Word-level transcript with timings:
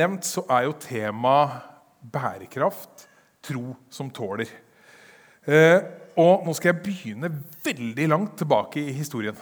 nevnt 0.00 0.26
så 0.26 0.44
er 0.48 0.66
jo 0.66 0.78
tema 0.80 1.36
bærekraft 2.00 3.06
tro 3.44 3.74
som 3.92 4.10
tåler. 4.12 4.50
Eh, 5.46 5.78
og 6.20 6.44
nå 6.44 6.54
skal 6.56 6.72
jeg 6.72 6.82
begynne 6.84 7.30
veldig 7.64 8.08
langt 8.10 8.36
tilbake 8.40 8.82
i 8.82 8.92
historien. 8.96 9.36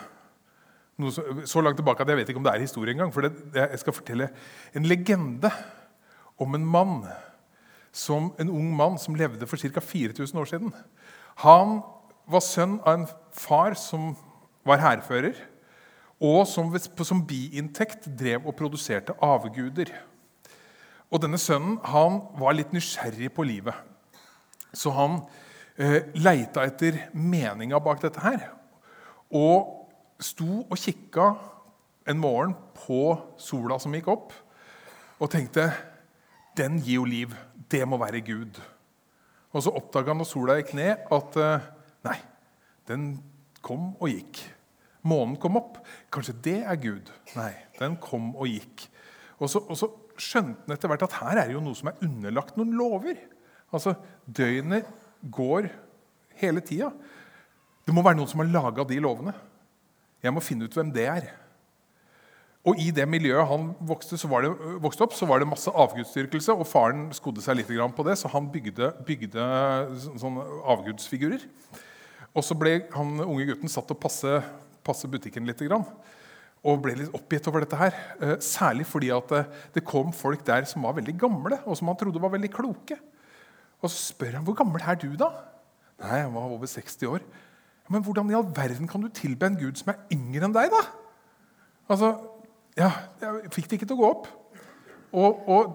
Så, 0.98 1.62
langt 1.62 1.79
tilbake 1.79 2.02
at 2.02 2.10
jeg 2.10 2.18
vet 2.18 2.30
ikke 2.30 2.40
om 2.40 2.46
det 2.46 2.52
er 2.54 2.64
historie 2.64 2.94
engang. 2.94 3.12
For 3.14 3.26
jeg 3.26 3.82
skal 3.82 3.94
fortelle 3.94 4.30
en 4.74 4.86
legende 4.90 5.50
om 6.38 6.54
en 6.54 6.67
mann, 6.67 7.04
som, 7.95 8.33
en 8.38 8.51
ung 8.51 8.72
mann 8.77 8.99
som 8.99 9.15
levde 9.15 9.47
for 9.47 9.59
ca. 9.59 9.81
4000 9.81 10.40
år 10.40 10.51
siden. 10.51 10.75
Han 11.43 11.81
var 12.29 12.45
sønn 12.45 12.79
av 12.85 12.99
en 12.99 13.06
far 13.33 13.79
som 13.79 14.13
var 14.67 14.83
hærfører, 14.83 15.38
og 16.20 16.43
som, 16.51 16.70
som 17.06 17.23
biinntekt 17.27 18.11
drev 18.19 18.47
og 18.47 18.56
produserte 18.59 19.15
avguder. 19.23 19.95
Og 21.09 21.23
denne 21.23 21.41
sønnen 21.41 21.79
han 21.88 22.20
var 22.38 22.57
litt 22.57 22.75
nysgjerrig 22.77 23.30
på 23.35 23.47
livet. 23.49 23.75
Så 24.77 24.93
han 24.93 25.23
eh, 25.80 26.11
leita 26.21 26.66
etter 26.69 27.07
meninga 27.16 27.80
bak 27.80 28.03
dette 28.03 28.23
her. 28.25 28.51
Og 29.33 30.21
sto 30.21 30.65
og 30.66 30.77
kikka 30.77 31.30
en 32.09 32.21
morgen 32.21 32.55
på 32.77 33.16
sola 33.41 33.79
som 33.80 33.95
gikk 33.97 34.09
opp, 34.13 34.35
og 35.19 35.30
tenkte 35.33 35.69
den 36.59 36.79
gir 36.80 37.01
jo 37.01 37.07
liv. 37.09 37.35
Det 37.69 37.85
må 37.88 37.99
være 38.01 38.25
Gud. 38.25 38.61
Og 39.52 39.65
så 39.65 39.73
oppdaga 39.77 40.13
han 40.13 40.21
når 40.21 40.29
sola 40.29 40.59
gikk 40.59 40.75
ned, 40.77 41.09
at 41.13 41.41
eh, 41.41 41.66
nei, 42.09 42.19
den 42.88 43.11
kom 43.65 43.95
og 43.99 44.13
gikk. 44.13 44.43
Månen 45.09 45.38
kom 45.41 45.57
opp. 45.61 45.80
Kanskje 46.13 46.37
det 46.45 46.59
er 46.69 46.80
Gud? 46.80 47.11
Nei, 47.37 47.52
den 47.79 47.97
kom 48.02 48.35
og 48.37 48.51
gikk. 48.51 48.88
Og 49.38 49.51
så, 49.51 49.63
og 49.63 49.79
så 49.79 49.88
skjønte 50.23 50.67
han 50.67 50.77
etter 50.77 50.91
hvert 50.91 51.05
at 51.07 51.19
her 51.21 51.43
er 51.43 51.49
det 51.49 51.57
jo 51.57 51.65
noe 51.65 51.79
som 51.79 51.91
er 51.91 52.01
underlagt 52.05 52.57
noen 52.59 52.75
lover. 52.79 53.19
Altså, 53.75 53.95
Døgnet 54.25 54.88
går 55.35 55.69
hele 56.41 56.63
tida. 56.65 56.93
Det 57.87 57.95
må 57.97 58.05
være 58.05 58.19
noen 58.21 58.30
som 58.30 58.43
har 58.43 58.51
laga 58.52 58.87
de 58.88 59.01
lovene. 59.02 59.35
Jeg 60.23 60.35
må 60.35 60.43
finne 60.45 60.66
ut 60.66 60.75
hvem 60.75 60.91
det 60.95 61.07
er. 61.09 61.29
Og 62.69 62.77
I 62.83 62.91
det 62.93 63.07
miljøet 63.09 63.49
han 63.49 63.71
vokste, 63.87 64.19
det, 64.19 64.50
vokste, 64.83 65.06
opp, 65.06 65.14
så 65.16 65.27
var 65.28 65.41
det 65.41 65.48
masse 65.48 65.70
avgudsdyrkelse. 65.70 66.53
Og 66.53 66.69
faren 66.69 67.06
skodde 67.16 67.44
seg 67.44 67.56
litt 67.60 67.70
på 67.70 68.06
det, 68.06 68.19
så 68.19 68.30
han 68.32 68.50
bygde, 68.53 68.91
bygde 69.06 69.47
sånne 70.19 70.44
avgudsfigurer. 70.75 71.47
Og 72.34 72.44
så 72.44 72.56
ble 72.58 72.82
han 72.92 73.22
unge 73.25 73.47
gutten 73.48 73.72
satt 73.72 73.88
til 73.88 73.97
å 73.97 74.03
passe, 74.03 74.34
passe 74.84 75.08
butikken 75.08 75.48
litt. 75.48 75.62
Og 76.66 76.80
ble 76.82 76.96
litt 76.98 77.14
oppgitt 77.14 77.46
over 77.50 77.62
dette 77.62 77.78
her. 77.78 77.98
Eh, 78.18 78.36
særlig 78.42 78.86
fordi 78.88 79.12
at 79.14 79.34
eh, 79.36 79.50
det 79.74 79.84
kom 79.86 80.10
folk 80.16 80.42
der 80.46 80.66
som 80.68 80.86
var 80.86 80.96
veldig 80.96 81.14
gamle, 81.20 81.60
og 81.64 81.78
som 81.78 81.90
han 81.90 81.98
trodde 82.00 82.22
var 82.22 82.34
veldig 82.34 82.50
kloke. 82.54 82.98
Og 83.78 83.90
så 83.92 84.12
spør 84.12 84.40
han 84.40 84.46
hvor 84.46 84.58
gammel 84.58 84.82
er 84.82 84.98
du 84.98 85.12
da? 85.18 85.30
Nei, 86.02 86.24
han 86.24 86.34
var 86.34 86.50
over 86.50 86.66
60 86.66 87.06
år. 87.10 87.22
Men 87.88 88.02
hvordan 88.04 88.30
i 88.30 88.36
all 88.36 88.48
verden 88.56 88.88
kan 88.90 89.02
du 89.02 89.08
tilbe 89.14 89.46
en 89.48 89.58
gud 89.58 89.78
som 89.80 89.92
er 89.92 90.02
yngre 90.12 90.48
enn 90.48 90.56
deg, 90.56 90.72
da? 90.74 90.82
Altså, 91.88 92.12
ja, 92.76 92.90
Jeg 93.22 93.52
fikk 93.54 93.70
det 93.70 93.78
ikke 93.78 93.88
til 93.88 93.96
å 93.96 94.02
gå 94.02 94.10
opp. 94.10 94.28
Og, 95.16 95.48
og 95.48 95.70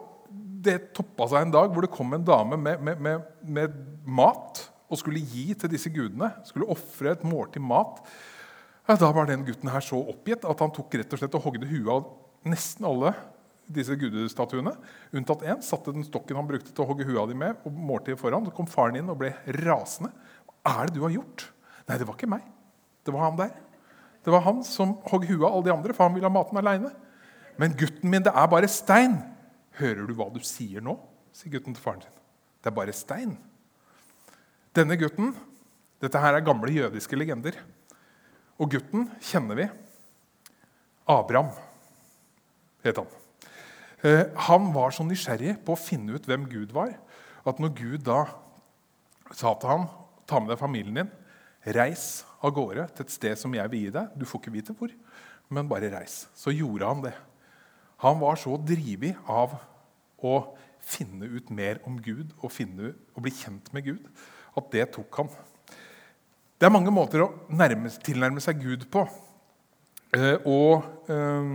det 0.63 0.93
toppa 0.95 1.27
seg 1.31 1.47
en 1.47 1.55
dag 1.55 1.71
hvor 1.73 1.85
det 1.85 1.91
kom 1.93 2.13
en 2.15 2.25
dame 2.25 2.59
med, 2.59 2.83
med, 2.85 3.01
med, 3.01 3.25
med 3.43 3.81
mat 4.05 4.61
og 4.93 4.99
skulle 5.01 5.23
gi 5.25 5.49
til 5.57 5.71
disse 5.71 5.89
gudene. 5.93 6.29
Skulle 6.45 6.69
ofre 6.71 7.15
et 7.15 7.25
måltid 7.25 7.63
mat. 7.65 8.03
Ja, 8.87 8.97
da 8.99 9.11
var 9.15 9.29
den 9.29 9.45
gutten 9.47 9.71
her 9.71 9.83
så 9.83 9.99
oppgitt 10.11 10.43
at 10.43 10.59
han 10.59 10.71
tok 10.75 10.95
rett 10.99 11.13
og 11.15 11.21
slett 11.21 11.35
og 11.37 11.45
hogde 11.45 11.69
huet 11.69 11.91
av 11.93 12.49
nesten 12.51 12.83
alle 12.87 13.13
disse 13.71 13.95
gudestatuene, 13.95 14.73
unntatt 15.15 15.45
én. 15.47 15.61
Satte 15.63 15.93
den 15.95 16.03
stokken 16.03 16.35
han 16.35 16.49
brukte 16.49 16.73
til 16.73 16.83
å 16.83 16.87
hogge 16.89 17.07
huet 17.07 17.21
av 17.21 17.29
dem 17.31 17.39
med, 17.39 17.61
og 17.63 17.71
måltidet 17.71 18.19
foran. 18.19 18.43
Så 18.43 18.51
kom 18.55 18.67
faren 18.67 18.99
inn 18.99 19.11
og 19.11 19.21
ble 19.21 19.31
rasende. 19.61 20.11
Hva 20.43 20.81
er 20.81 20.89
det 20.89 20.97
du 20.97 21.05
har 21.05 21.15
gjort? 21.15 21.45
Nei, 21.87 21.99
det 21.99 22.07
var 22.09 22.17
ikke 22.17 22.31
meg. 22.33 22.43
Det 23.07 23.13
var 23.15 23.25
han 23.29 23.39
der. 23.39 23.53
Det 24.23 24.31
var 24.35 24.43
han 24.45 24.59
som 24.67 24.97
hogg 25.07 25.29
huet 25.29 25.45
av 25.45 25.53
alle 25.53 25.67
de 25.69 25.75
andre, 25.75 25.95
for 25.95 26.07
han 26.07 26.17
ville 26.17 26.27
ha 26.27 26.35
maten 26.35 26.59
aleine. 26.59 26.91
Men 27.59 27.75
gutten 27.79 28.11
min, 28.11 28.23
det 28.25 28.35
er 28.35 28.51
bare 28.51 28.71
stein. 28.71 29.15
Hører 29.79 30.07
du 30.07 30.13
hva 30.17 30.27
du 30.33 30.41
sier 30.45 30.83
nå? 30.83 30.97
sier 31.33 31.55
gutten 31.55 31.73
til 31.73 31.81
faren 31.81 32.03
sin. 32.03 32.19
Det 32.61 32.69
er 32.69 32.75
bare 32.77 32.93
stein. 32.95 33.37
Denne 34.75 34.99
gutten 34.99 35.33
Dette 36.03 36.19
her 36.19 36.35
er 36.35 36.43
gamle 36.43 36.67
jødiske 36.67 37.15
legender. 37.15 37.55
Og 38.61 38.69
gutten 38.73 39.07
kjenner 39.23 39.57
vi. 39.57 39.67
Abraham 41.09 41.51
het 42.83 42.99
han. 42.99 43.09
Eh, 44.03 44.25
han 44.47 44.69
var 44.75 44.91
så 44.91 45.05
nysgjerrig 45.07 45.57
på 45.65 45.75
å 45.75 45.79
finne 45.79 46.15
ut 46.15 46.27
hvem 46.27 46.45
Gud 46.51 46.73
var, 46.75 46.93
at 47.47 47.59
når 47.59 47.75
Gud 47.77 48.05
da 48.07 48.25
sa 49.33 49.53
til 49.59 49.71
ham 49.71 49.85
ta 50.27 50.39
med 50.39 50.53
deg 50.53 50.61
familien 50.61 51.01
din, 51.01 51.11
reis 51.75 52.23
av 52.43 52.53
gårde 52.55 52.89
til 52.91 53.05
et 53.05 53.13
sted 53.13 53.39
som 53.39 53.53
jeg 53.55 53.71
vil 53.71 53.85
gi 53.85 53.91
deg 53.95 54.15
Du 54.19 54.25
får 54.27 54.41
ikke 54.41 54.55
vite 54.55 54.75
hvor, 54.75 54.91
men 55.53 55.69
bare 55.69 55.91
reis. 55.93 56.25
Så 56.35 56.51
gjorde 56.51 56.89
han 56.89 57.03
det. 57.05 57.13
Han 58.03 58.19
var 58.19 58.39
så 58.39 58.57
drivig 58.59 59.13
av 59.31 59.55
å 60.23 60.35
finne 60.83 61.29
ut 61.31 61.51
mer 61.55 61.79
om 61.87 61.95
Gud 62.03 62.33
og, 62.41 62.51
finne, 62.51 62.91
og 63.15 63.23
bli 63.23 63.31
kjent 63.31 63.71
med 63.75 63.87
Gud 63.87 64.07
at 64.59 64.71
det 64.75 64.89
tok 64.95 65.21
han. 65.21 65.31
Det 66.63 66.69
er 66.69 66.71
mange 66.71 66.91
måter 66.95 67.19
å 67.19 67.25
nærme, 67.51 67.89
tilnærme 68.07 68.39
seg 68.39 68.61
Gud 68.63 68.85
på. 68.87 69.01
Eh, 70.15 70.45
og 70.47 71.09
eh, 71.11 71.49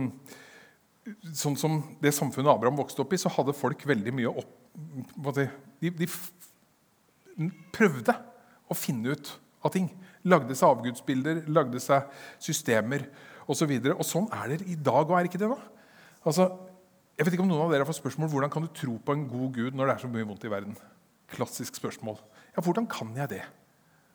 sånn 1.33 1.55
som 1.57 1.79
det 1.97 2.11
samfunnet 2.13 2.51
Abraham 2.51 2.77
vokste 2.77 3.01
opp 3.01 3.15
i, 3.17 3.17
så 3.17 3.31
hadde 3.33 3.55
folk 3.57 3.81
veldig 3.89 4.13
mye 4.13 4.29
opp 4.29 4.51
de, 5.33 5.47
de, 5.89 6.05
prøvde 7.73 8.13
å 8.69 8.77
finne 8.77 9.17
ut 9.17 9.31
av 9.65 9.73
ting. 9.73 9.87
Lagde 10.29 10.53
seg 10.53 10.75
avgudsbilder, 10.75 11.41
lagde 11.49 11.81
seg 11.81 12.05
systemer 12.37 13.07
osv. 13.49 13.65
Og, 13.65 13.89
så 13.89 13.95
og 13.95 14.05
sånn 14.05 14.27
er 14.43 14.53
det 14.53 14.67
i 14.69 14.77
dag 14.77 15.09
òg, 15.09 15.15
er 15.17 15.31
ikke 15.31 15.41
det? 15.41 15.49
da? 15.49 15.89
Altså, 16.21 16.51
jeg 17.17 17.25
vet 17.25 17.33
ikke 17.33 17.47
om 17.47 17.49
noen 17.49 17.65
av 17.65 17.73
dere 17.73 17.81
har 17.81 17.89
fått 17.89 18.03
spørsmål 18.03 18.29
hvordan 18.29 18.53
kan 18.53 18.67
du 18.67 18.69
tro 18.77 18.99
på 19.01 19.17
en 19.17 19.25
god 19.31 19.57
Gud 19.57 19.73
når 19.73 19.89
det 19.89 19.97
er 19.97 20.05
så 20.05 20.11
mye 20.13 20.29
vondt 20.29 20.45
i 20.45 20.53
verden. 20.53 20.77
Klassisk 21.33 21.81
spørsmål. 21.81 22.21
Ja, 22.53 22.61
hvordan 22.61 22.85
kan 22.93 23.17
jeg 23.17 23.33
det? 23.33 23.47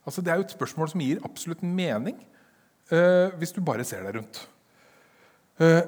Altså, 0.05 0.21
det 0.21 0.33
er 0.33 0.41
jo 0.41 0.47
et 0.47 0.55
spørsmål 0.55 0.91
som 0.93 1.03
gir 1.03 1.23
absolutt 1.25 1.63
mening 1.65 2.19
uh, 2.93 3.33
hvis 3.41 3.55
du 3.57 3.63
bare 3.65 3.87
ser 3.89 4.05
deg 4.05 4.19
rundt. 4.19 4.41
Uh, 5.61 5.81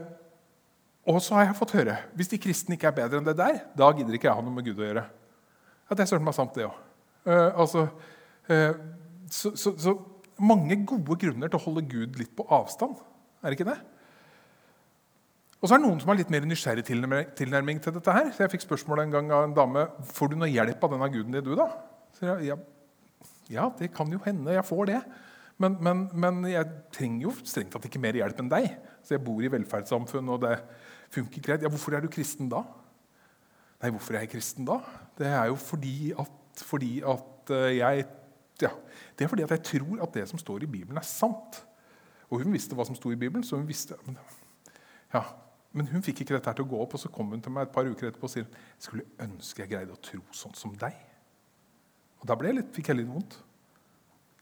og 1.06 1.20
så 1.22 1.36
har 1.36 1.48
jeg 1.48 1.58
fått 1.58 1.76
høre 1.76 1.96
hvis 2.18 2.32
de 2.32 2.40
kristne 2.42 2.76
ikke 2.76 2.90
er 2.90 2.96
bedre 2.96 3.20
enn 3.20 3.28
det 3.28 3.36
der, 3.38 3.60
da 3.78 3.90
gidder 3.94 4.16
ikke 4.16 4.30
jeg 4.30 4.38
ha 4.38 4.44
noe 4.44 4.56
med 4.56 4.66
Gud 4.66 4.80
å 4.80 4.86
gjøre. 4.88 5.06
Ja, 5.86 5.94
Det 5.94 6.02
er 6.02 6.10
søren 6.10 6.26
meg 6.26 6.34
sant, 6.34 6.54
det 6.56 6.66
òg. 6.66 6.78
Eh, 7.26 7.58
altså, 7.62 7.88
uh, 8.50 8.72
så, 9.30 9.52
så, 9.58 9.74
så, 9.78 9.98
mange 10.36 10.76
gode 10.84 11.14
grunner 11.16 11.48
til 11.48 11.56
å 11.56 11.64
holde 11.64 11.86
Gud 11.88 12.18
litt 12.20 12.34
på 12.36 12.44
avstand. 12.52 12.98
Er 13.40 13.48
det 13.48 13.56
ikke 13.56 13.70
det? 13.70 13.78
Og 15.62 15.64
så 15.64 15.72
er 15.72 15.80
det 15.80 15.86
noen 15.86 16.02
som 16.02 16.10
har 16.12 16.18
litt 16.18 16.32
mer 16.34 16.44
nysgjerrig 16.44 16.84
tilnærming 16.84 17.80
til 17.80 17.94
dette. 17.96 18.12
her. 18.12 18.28
Så 18.34 18.44
Jeg 18.44 18.52
fikk 18.52 18.66
spørsmålet 18.66 19.06
en 19.06 19.14
gang 19.14 19.30
av 19.32 19.46
en 19.46 19.54
dame 19.56 19.86
får 20.12 20.30
du 20.30 20.36
noe 20.36 20.50
hjelp 20.52 20.84
av 20.84 20.92
denne 20.92 21.08
guden 21.14 21.38
din. 21.38 21.46
du 21.46 21.56
da? 21.56 21.70
Så 22.18 22.28
jeg, 22.28 22.50
ja, 22.50 22.58
ja, 23.52 23.68
det 23.78 23.92
kan 23.94 24.10
jo 24.12 24.20
hende 24.24 24.54
jeg 24.56 24.66
får 24.66 24.90
det. 24.90 25.00
Men, 25.62 25.78
men, 25.80 26.02
men 26.12 26.42
jeg 26.50 26.68
trenger 26.92 27.28
jo 27.28 27.34
strengt 27.44 27.72
tatt 27.72 27.86
ikke 27.88 28.00
mer 28.02 28.18
hjelp 28.18 28.42
enn 28.42 28.50
deg. 28.52 28.66
Så 29.04 29.16
jeg 29.16 29.24
bor 29.24 29.40
i 29.44 29.50
velferdssamfunn, 29.52 30.32
og 30.34 30.42
det 30.44 30.56
funker 31.14 31.44
greit. 31.44 31.64
Ja, 31.64 31.70
hvorfor 31.72 31.96
er 31.96 32.04
du 32.04 32.10
kristen 32.12 32.50
da? 32.52 32.64
Nei, 33.82 33.92
hvorfor 33.94 34.16
er 34.16 34.24
jeg 34.24 34.34
kristen 34.34 34.68
da? 34.68 34.80
Det 35.16 35.28
er 35.30 35.48
jo 35.50 35.56
fordi 35.60 36.12
at, 36.18 36.64
fordi 36.64 36.92
at 37.06 37.54
eh, 37.54 37.78
jeg 37.78 38.06
ja, 38.62 38.70
Det 39.18 39.24
er 39.24 39.28
fordi 39.28 39.44
at 39.44 39.50
jeg 39.52 39.62
tror 39.68 40.02
at 40.02 40.14
det 40.14 40.28
som 40.28 40.38
står 40.40 40.62
i 40.64 40.66
Bibelen, 40.66 40.96
er 40.96 41.04
sant. 41.04 41.58
Og 42.30 42.40
hun 42.40 42.52
visste 42.52 42.74
hva 42.74 42.86
som 42.88 42.96
sto 42.96 43.12
i 43.12 43.18
Bibelen, 43.20 43.44
så 43.44 43.56
hun 43.56 43.68
visste 43.68 43.94
men, 44.06 44.16
ja, 45.12 45.22
men 45.76 45.88
hun 45.92 46.02
fikk 46.02 46.22
ikke 46.24 46.34
dette 46.34 46.48
her 46.48 46.56
til 46.56 46.64
å 46.64 46.70
gå 46.70 46.78
opp, 46.80 46.96
og 46.96 47.00
så 47.00 47.10
kom 47.12 47.34
hun 47.34 47.42
til 47.44 47.52
meg 47.52 47.68
et 47.68 47.74
par 47.74 47.84
uker 47.84 48.08
etterpå 48.08 48.24
og 48.24 48.32
sier 48.32 48.46
jeg 48.46 48.86
skulle 48.86 49.04
ønske 49.20 49.62
jeg 49.62 49.72
greide 49.74 49.92
å 49.92 50.00
tro 50.00 50.22
sånn 50.34 50.56
som 50.56 50.72
deg. 50.80 50.96
Og 52.20 52.28
Da 52.28 52.36
jeg 52.42 52.58
litt, 52.58 52.72
fikk 52.74 52.90
jeg 52.90 53.00
litt 53.00 53.10
vondt. 53.10 53.38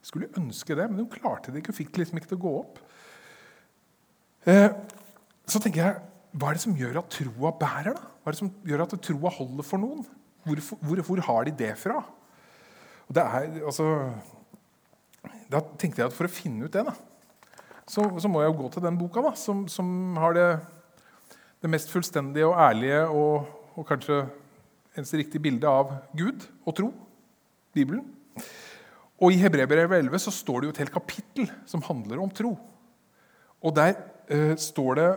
Jeg 0.01 0.11
skulle 0.11 0.33
ønske 0.37 0.75
det, 0.77 0.89
men 0.89 1.01
hun 1.01 1.09
klarte 1.09 1.51
det 1.51 1.61
ikke. 1.61 1.73
Hun 1.73 1.81
fikk 1.81 1.97
liksom 1.97 2.19
ikke 2.19 2.31
til 2.31 2.39
å 2.39 2.45
gå 2.45 2.53
opp. 2.59 2.81
Eh, 4.45 4.69
så 5.49 5.61
tenker 5.61 5.81
jeg 5.81 6.03
hva 6.35 6.51
er 6.51 6.57
det 6.57 6.65
som 6.65 6.75
gjør 6.75 6.99
at 6.99 7.09
troa 7.15 7.51
bærer? 7.55 7.95
da? 7.95 8.11
Hva 8.21 8.29
er 8.29 8.35
det 8.35 8.41
som 8.41 8.51
gjør 8.67 8.83
at 8.83 8.95
troa 9.07 9.31
holder 9.31 9.65
for 9.65 9.81
noen? 9.81 10.05
Hvor, 10.45 10.61
hvor, 10.83 11.01
hvor, 11.07 11.21
har 11.29 11.47
de 11.47 11.53
det 11.63 11.71
fra? 11.81 12.03
Og 13.07 13.17
det 13.17 13.23
er, 13.23 13.47
altså, 13.65 13.87
Da 15.49 15.61
tenkte 15.79 16.01
jeg 16.01 16.09
at 16.09 16.15
for 16.17 16.27
å 16.27 16.33
finne 16.33 16.67
ut 16.67 16.73
det, 16.73 16.83
da, 16.85 16.93
så, 17.85 18.03
så 18.21 18.29
må 18.29 18.41
jeg 18.41 18.49
jo 18.49 18.57
gå 18.63 18.69
til 18.73 18.83
den 18.85 18.97
boka 18.97 19.21
da, 19.21 19.31
som, 19.37 19.65
som 19.69 19.87
har 20.17 20.33
det, 20.33 20.47
det, 21.61 21.69
mest 21.69 21.91
fullstendige 21.93 22.47
og 22.49 22.57
ærlige 22.57 23.03
og, 23.13 23.49
og 23.77 23.85
kanskje 23.89 24.23
eneste 24.97 25.19
riktige 25.21 25.43
bildet 25.45 25.69
av 25.69 25.93
Gud 26.17 26.47
og 26.65 26.77
tro. 26.77 26.89
Bibelen. 27.75 28.05
Og 29.21 29.31
I 29.31 29.39
Hebreerbrevet 29.39 30.01
11 30.03 30.25
så 30.25 30.33
står 30.33 30.61
det 30.61 30.67
jo 30.67 30.75
et 30.75 30.81
helt 30.83 30.95
kapittel 30.95 31.51
som 31.69 31.83
handler 31.85 32.19
om 32.23 32.31
tro. 32.33 32.55
Og 33.63 33.75
Der 33.75 33.95
eh, 34.27 34.55
står 34.59 34.95
det 34.99 35.09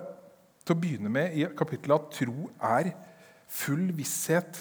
til 0.65 0.77
å 0.77 0.81
begynne 0.81 1.13
med 1.13 1.35
i 1.35 1.47
kapittelet 1.57 1.97
at 1.97 2.19
tro 2.21 2.51
er 2.61 2.93
full 3.49 3.89
visshet 3.97 4.61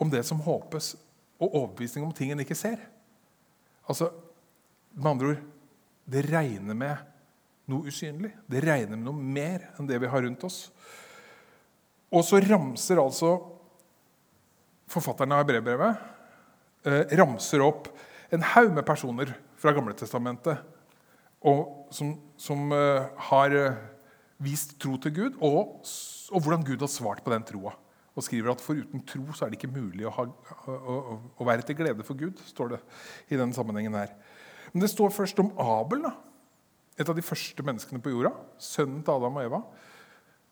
om 0.00 0.10
det 0.10 0.24
som 0.26 0.40
håpes, 0.40 0.94
og 1.38 1.54
overbevisning 1.54 2.06
om 2.06 2.14
ting 2.14 2.32
en 2.32 2.42
ikke 2.42 2.56
ser. 2.58 2.80
Altså, 3.88 4.10
med 4.94 5.10
andre 5.12 5.30
ord 5.34 5.44
det 6.08 6.24
regner 6.26 6.74
med 6.74 7.04
noe 7.68 7.92
usynlig. 7.92 8.32
Det 8.48 8.62
regner 8.64 8.96
med 8.96 9.04
noe 9.06 9.14
mer 9.38 9.68
enn 9.76 9.88
det 9.88 9.98
vi 10.00 10.08
har 10.10 10.24
rundt 10.24 10.44
oss. 10.48 10.70
Og 12.08 12.24
så 12.24 12.40
ramser 12.40 13.00
altså 13.02 13.34
forfatterne 14.88 15.36
av 15.36 15.44
brevbrevet 15.48 16.06
ramser 17.18 17.62
opp 17.64 17.88
en 18.34 18.44
haug 18.54 18.74
med 18.76 18.86
personer 18.86 19.32
fra 19.58 19.72
Gamletestamentet 19.76 20.60
som, 21.94 22.14
som 22.36 22.72
eh, 22.74 23.06
har 23.30 23.54
eh, 23.54 23.82
vist 24.42 24.76
tro 24.82 24.96
til 25.02 25.14
Gud, 25.14 25.36
og, 25.40 25.78
og, 26.32 26.40
hvordan 26.42 26.64
Gud 26.66 26.82
har 26.82 26.90
svart 26.90 27.22
på 27.24 27.32
den 27.32 27.46
troa. 27.46 27.74
Og 28.18 28.24
skriver 28.26 28.50
at 28.50 28.62
foruten 28.62 29.04
tro 29.06 29.22
så 29.32 29.46
er 29.46 29.52
det 29.52 29.60
ikke 29.60 29.70
mulig 29.70 30.06
å, 30.08 30.14
ha, 30.16 30.24
å, 30.66 31.18
å, 31.38 31.46
være 31.46 31.62
til 31.66 31.78
glede 31.78 32.06
for 32.06 32.18
Gud. 32.18 32.40
står 32.50 32.74
det 32.74 32.80
i 33.30 33.38
den 33.38 33.52
sammenhengen 33.54 33.94
her. 33.94 34.16
Men 34.72 34.82
det 34.82 34.90
står 34.90 35.14
først 35.14 35.38
om 35.38 35.52
Abel, 35.62 36.02
da. 36.08 36.16
et 36.98 37.08
av 37.08 37.14
de 37.14 37.22
første 37.22 37.62
menneskene 37.62 38.02
på 38.02 38.10
jorda. 38.10 38.34
Sønnen 38.58 39.04
til 39.06 39.14
Adam 39.14 39.38
og 39.38 39.46
Eva. 39.46 39.62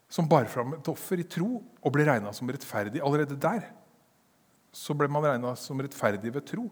Som 0.06 0.30
bar 0.30 0.46
fram 0.46 0.76
et 0.76 0.92
offer 0.92 1.18
i 1.18 1.26
tro 1.26 1.58
og 1.58 1.90
ble 1.92 2.06
regna 2.06 2.30
som 2.34 2.46
rettferdig. 2.54 3.02
Allerede 3.02 3.34
der 3.34 3.66
så 4.76 4.96
ble 4.96 5.08
man 5.12 5.24
regna 5.24 5.54
som 5.58 5.80
rettferdig 5.80 6.34
ved 6.34 6.44
tro. 6.48 6.66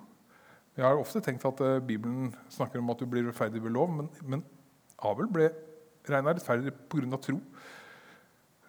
Jeg 0.75 0.85
har 0.85 0.99
ofte 0.99 1.23
tenkt 1.25 1.45
at 1.49 1.61
uh, 1.63 1.79
Bibelen 1.85 2.33
snakker 2.53 2.83
om 2.83 2.91
at 2.93 3.01
du 3.01 3.07
blir 3.09 3.25
rettferdig 3.29 3.63
ved 3.63 3.73
lov, 3.73 3.93
men, 3.95 4.11
men 4.27 4.43
Abel 5.05 5.31
ble 5.31 5.49
regna 6.11 6.35
rettferdig 6.35 6.75
pga. 6.91 7.21
tro. 7.23 7.39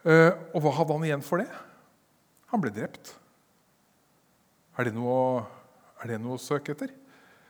Uh, 0.06 0.32
og 0.54 0.62
hva 0.64 0.76
hadde 0.80 0.96
han 0.96 1.08
igjen 1.08 1.26
for 1.26 1.42
det? 1.42 1.50
Han 2.54 2.62
ble 2.64 2.72
drept. 2.72 3.16
Er 4.78 4.88
det, 4.88 4.94
noe, 4.96 5.42
er 6.04 6.14
det 6.14 6.22
noe 6.22 6.38
å 6.38 6.42
søke 6.42 6.76
etter? 6.76 6.94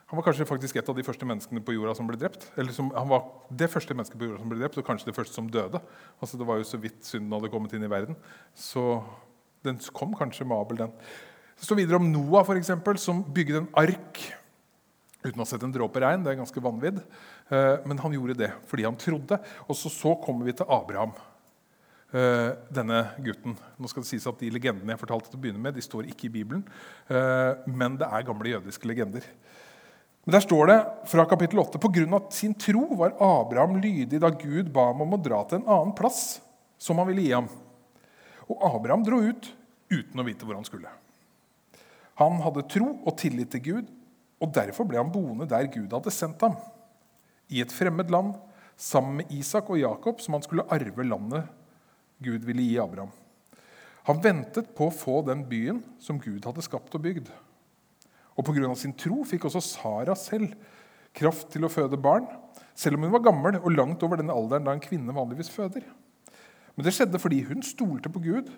Han 0.09 0.19
var 0.19 0.27
kanskje 0.27 0.45
faktisk 0.45 0.77
et 0.77 0.89
av 0.89 0.97
de 0.97 1.03
første 1.03 1.25
menneskene 1.25 1.63
på 1.65 1.73
jorda 1.73 1.95
som 1.97 2.07
ble 2.07 2.17
drept. 2.21 2.47
Eller 2.61 2.73
som, 2.73 2.91
han 2.93 3.09
var 3.09 3.25
det 3.49 3.71
første 3.73 3.95
mennesket 3.97 4.19
på 4.21 4.29
jorda 4.29 4.41
som 4.41 4.51
ble 4.51 4.59
drept, 4.61 4.77
og 4.77 4.85
kanskje 4.87 5.09
det 5.09 5.17
første 5.17 5.33
som 5.33 5.49
døde. 5.51 5.81
Altså 6.21 6.37
Det 6.37 6.47
var 6.47 6.61
jo 6.61 6.67
så 6.69 6.79
vidt 6.81 7.01
synden 7.05 7.33
hadde 7.33 7.49
kommet 7.53 7.73
inn 7.73 7.85
i 7.85 7.89
verden. 7.91 8.17
Så 8.53 9.01
den 9.65 9.81
kom 9.97 10.13
kanskje 10.17 10.45
med 10.45 10.61
Abel, 10.61 10.85
den. 10.85 10.93
Det 11.55 11.67
står 11.67 11.79
videre 11.79 11.99
om 12.01 12.09
Noah, 12.11 12.43
for 12.47 12.59
eksempel, 12.59 12.99
som 12.99 13.23
bygde 13.33 13.63
en 13.63 13.71
ark 13.79 14.19
uten 15.25 15.39
å 15.39 15.45
ha 15.45 15.49
sett 15.49 15.63
en 15.65 15.73
dråpe 15.73 16.01
regn. 16.03 16.25
Det 16.25 16.33
er 16.33 16.41
ganske 16.41 16.61
vanvidd. 16.61 16.99
Eh, 17.49 17.85
men 17.87 18.01
han 18.01 18.13
gjorde 18.13 18.37
det 18.43 18.51
fordi 18.69 18.85
han 18.85 18.99
trodde. 18.99 19.39
Og 19.65 19.77
så, 19.77 19.91
så 19.91 20.13
kommer 20.21 20.47
vi 20.47 20.55
til 20.57 20.69
Abraham, 20.69 21.15
eh, 22.13 22.51
denne 22.73 23.01
gutten. 23.25 23.57
Nå 23.79 23.89
skal 23.91 24.05
det 24.05 24.11
sies 24.11 24.27
at 24.29 24.41
De 24.41 24.51
legendene 24.53 24.93
jeg 24.93 25.01
fortalte 25.01 25.31
til 25.31 25.39
å 25.39 25.43
begynne 25.45 25.63
med, 25.63 25.77
de 25.77 25.85
står 25.85 26.09
ikke 26.11 26.29
i 26.29 26.33
Bibelen. 26.37 26.65
Eh, 27.09 27.65
men 27.71 27.97
det 28.01 28.09
er 28.09 28.27
gamle 28.27 28.53
jødiske 28.53 28.89
legender. 28.89 29.25
Men 30.25 30.37
Der 30.37 30.45
står 30.45 30.69
det 30.71 30.79
fra 31.11 31.25
kapittel 31.29 31.61
8.: 31.61 31.81
På 31.81 31.93
grunn 31.93 32.17
av 32.17 32.29
sin 32.33 32.53
tro 32.57 32.87
var 32.97 33.17
Abraham 33.21 33.77
lydig 33.81 34.21
da 34.21 34.33
Gud 34.33 34.73
ba 34.73 34.89
ham 34.91 35.05
om 35.05 35.17
å 35.17 35.21
dra 35.21 35.43
til 35.45 35.61
en 35.61 35.69
annen 35.69 35.93
plass 35.97 36.41
som 36.81 36.97
han 36.97 37.09
ville 37.09 37.25
gi 37.25 37.33
ham. 37.33 37.49
Og 38.49 38.61
Abraham 38.73 39.05
dro 39.05 39.21
ut 39.21 39.51
uten 39.89 40.21
å 40.21 40.25
vite 40.25 40.45
hvor 40.45 40.57
han 40.57 40.65
skulle. 40.65 40.89
Han 42.21 42.39
hadde 42.43 42.67
tro 42.71 42.93
og 43.03 43.17
tillit 43.19 43.51
til 43.51 43.63
Gud, 43.65 43.91
og 44.39 44.53
derfor 44.55 44.87
ble 44.87 44.99
han 45.01 45.11
boende 45.11 45.47
der 45.49 45.67
Gud 45.71 45.91
hadde 45.91 46.13
sendt 46.13 46.43
ham, 46.45 46.55
i 47.51 47.61
et 47.61 47.73
fremmed 47.73 48.11
land, 48.11 48.33
sammen 48.75 49.21
med 49.21 49.31
Isak 49.31 49.69
og 49.71 49.79
Jakob, 49.79 50.19
som 50.23 50.35
han 50.35 50.43
skulle 50.43 50.65
arve 50.71 51.05
landet 51.07 51.47
Gud 52.23 52.43
ville 52.47 52.63
gi 52.63 52.77
Abraham. 52.79 53.11
Han 54.05 54.21
ventet 54.21 54.69
på 54.77 54.87
å 54.87 54.93
få 54.93 55.21
den 55.25 55.43
byen 55.49 55.81
som 55.99 56.19
Gud 56.21 56.45
hadde 56.45 56.63
skapt 56.63 56.93
og 56.95 57.03
bygd. 57.03 57.29
Og 58.35 58.45
pga. 58.45 58.73
sin 58.75 58.93
tro 58.93 59.23
fikk 59.25 59.47
også 59.47 59.63
Sara 59.63 60.15
selv 60.19 60.53
kraft 61.15 61.49
til 61.53 61.65
å 61.65 61.71
føde 61.71 61.97
barn, 61.97 62.27
selv 62.75 62.97
om 62.97 63.07
hun 63.07 63.15
var 63.15 63.23
gammel 63.29 63.57
og 63.61 63.71
langt 63.71 64.03
over 64.03 64.19
den 64.19 64.29
alderen 64.29 64.67
da 64.67 64.75
en 64.75 64.83
kvinne 64.83 65.15
vanligvis 65.15 65.49
føder. 65.49 65.83
Men 66.75 66.85
det 66.85 66.93
skjedde 66.95 67.21
fordi 67.23 67.41
hun 67.47 67.63
stolte 67.63 68.11
på 68.11 68.21
Gud 68.23 68.51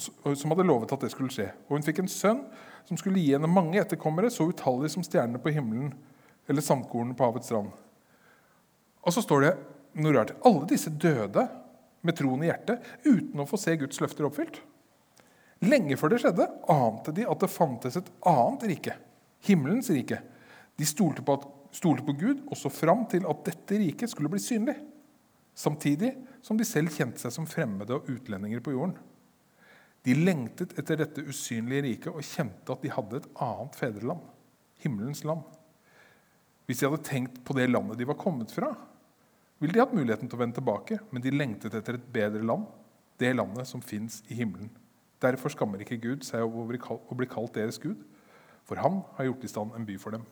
som 0.00 0.50
hadde 0.50 0.66
lovet 0.66 0.92
at 0.94 1.04
det 1.04 1.12
skulle 1.12 1.32
skje. 1.32 1.50
Og 1.68 1.76
hun 1.76 1.86
fikk 1.86 2.02
en 2.02 2.10
sønn 2.10 2.42
som 2.88 2.98
skulle 3.00 3.22
gi 3.22 3.32
henne 3.34 3.50
mange 3.50 3.78
etterkommere, 3.80 4.30
så 4.32 4.48
utallige 4.50 4.96
som 4.96 5.04
stjernene 5.06 5.40
på 5.40 5.52
himmelen 5.54 5.92
eller 6.50 6.64
sandkornene 6.64 7.16
på 7.16 7.28
havets 7.28 7.48
strand. 7.48 7.70
Og 9.04 9.14
så 9.14 9.22
står 9.24 9.44
det 9.44 9.52
noe 10.00 10.14
rart. 10.16 10.34
Alle 10.44 10.66
disse 10.68 10.90
døde 10.90 11.46
med 12.04 12.16
troen 12.18 12.42
i 12.44 12.50
hjertet 12.50 12.84
uten 13.06 13.40
å 13.40 13.48
få 13.48 13.60
se 13.60 13.76
Guds 13.80 14.00
løfter 14.02 14.26
oppfylt. 14.28 14.60
Lenge 15.64 15.96
før 15.96 16.12
det 16.12 16.20
skjedde, 16.24 16.48
ante 16.68 17.14
de 17.16 17.24
at 17.28 17.40
det 17.40 17.52
fantes 17.52 17.96
et 18.00 18.10
annet 18.28 18.66
rike. 18.74 18.96
Himmelens 19.46 19.88
rike. 19.94 20.18
De 20.76 20.88
stolte 20.88 21.24
på, 21.24 21.38
at, 21.38 21.46
stolte 21.76 22.04
på 22.04 22.16
Gud 22.20 22.42
og 22.48 22.58
så 22.58 22.72
fram 22.72 23.06
til 23.08 23.28
at 23.30 23.44
dette 23.46 23.80
riket 23.80 24.12
skulle 24.12 24.32
bli 24.32 24.42
synlig. 24.42 24.76
Samtidig 25.54 26.12
som 26.44 26.58
de 26.58 26.66
selv 26.68 26.92
kjente 26.92 27.22
seg 27.22 27.32
som 27.32 27.48
fremmede 27.48 27.96
og 27.96 28.08
utlendinger 28.10 28.60
på 28.64 28.74
jorden. 28.74 28.96
De 30.04 30.14
lengtet 30.18 30.74
etter 30.78 31.00
dette 31.00 31.24
usynlige 31.24 31.84
riket 31.86 32.12
og 32.12 32.24
kjente 32.26 32.74
at 32.74 32.82
de 32.84 32.92
hadde 32.92 33.20
et 33.22 33.28
annet 33.44 33.78
fedreland. 33.78 34.24
Himmelens 34.84 35.24
land. 35.24 35.44
Hvis 36.68 36.80
de 36.80 36.88
hadde 36.88 37.04
tenkt 37.06 37.40
på 37.44 37.56
det 37.56 37.70
landet 37.70 38.00
de 38.00 38.08
var 38.08 38.20
kommet 38.20 38.52
fra, 38.52 38.70
ville 39.60 39.76
de 39.76 39.80
hatt 39.80 39.94
muligheten 39.96 40.28
til 40.28 40.36
å 40.36 40.42
vende 40.42 40.58
tilbake, 40.58 40.98
men 41.12 41.24
de 41.24 41.32
lengtet 41.32 41.76
etter 41.76 41.96
et 41.96 42.08
bedre 42.12 42.44
land, 42.44 42.66
det 43.20 43.30
landet 43.36 43.68
som 43.68 43.84
fins 43.84 44.20
i 44.28 44.36
himmelen. 44.36 44.72
Derfor 45.22 45.52
skammer 45.52 45.80
ikke 45.80 46.00
Gud 46.02 46.24
seg 46.26 46.44
over 46.44 46.76
å 46.84 47.16
bli 47.16 47.28
kalt 47.30 47.54
deres 47.56 47.80
Gud, 47.80 48.00
for 48.64 48.80
han 48.80 49.02
har 49.16 49.28
gjort 49.28 49.44
i 49.44 49.52
stand 49.52 49.76
en 49.76 49.86
by 49.88 49.96
for 50.00 50.16
dem. 50.16 50.24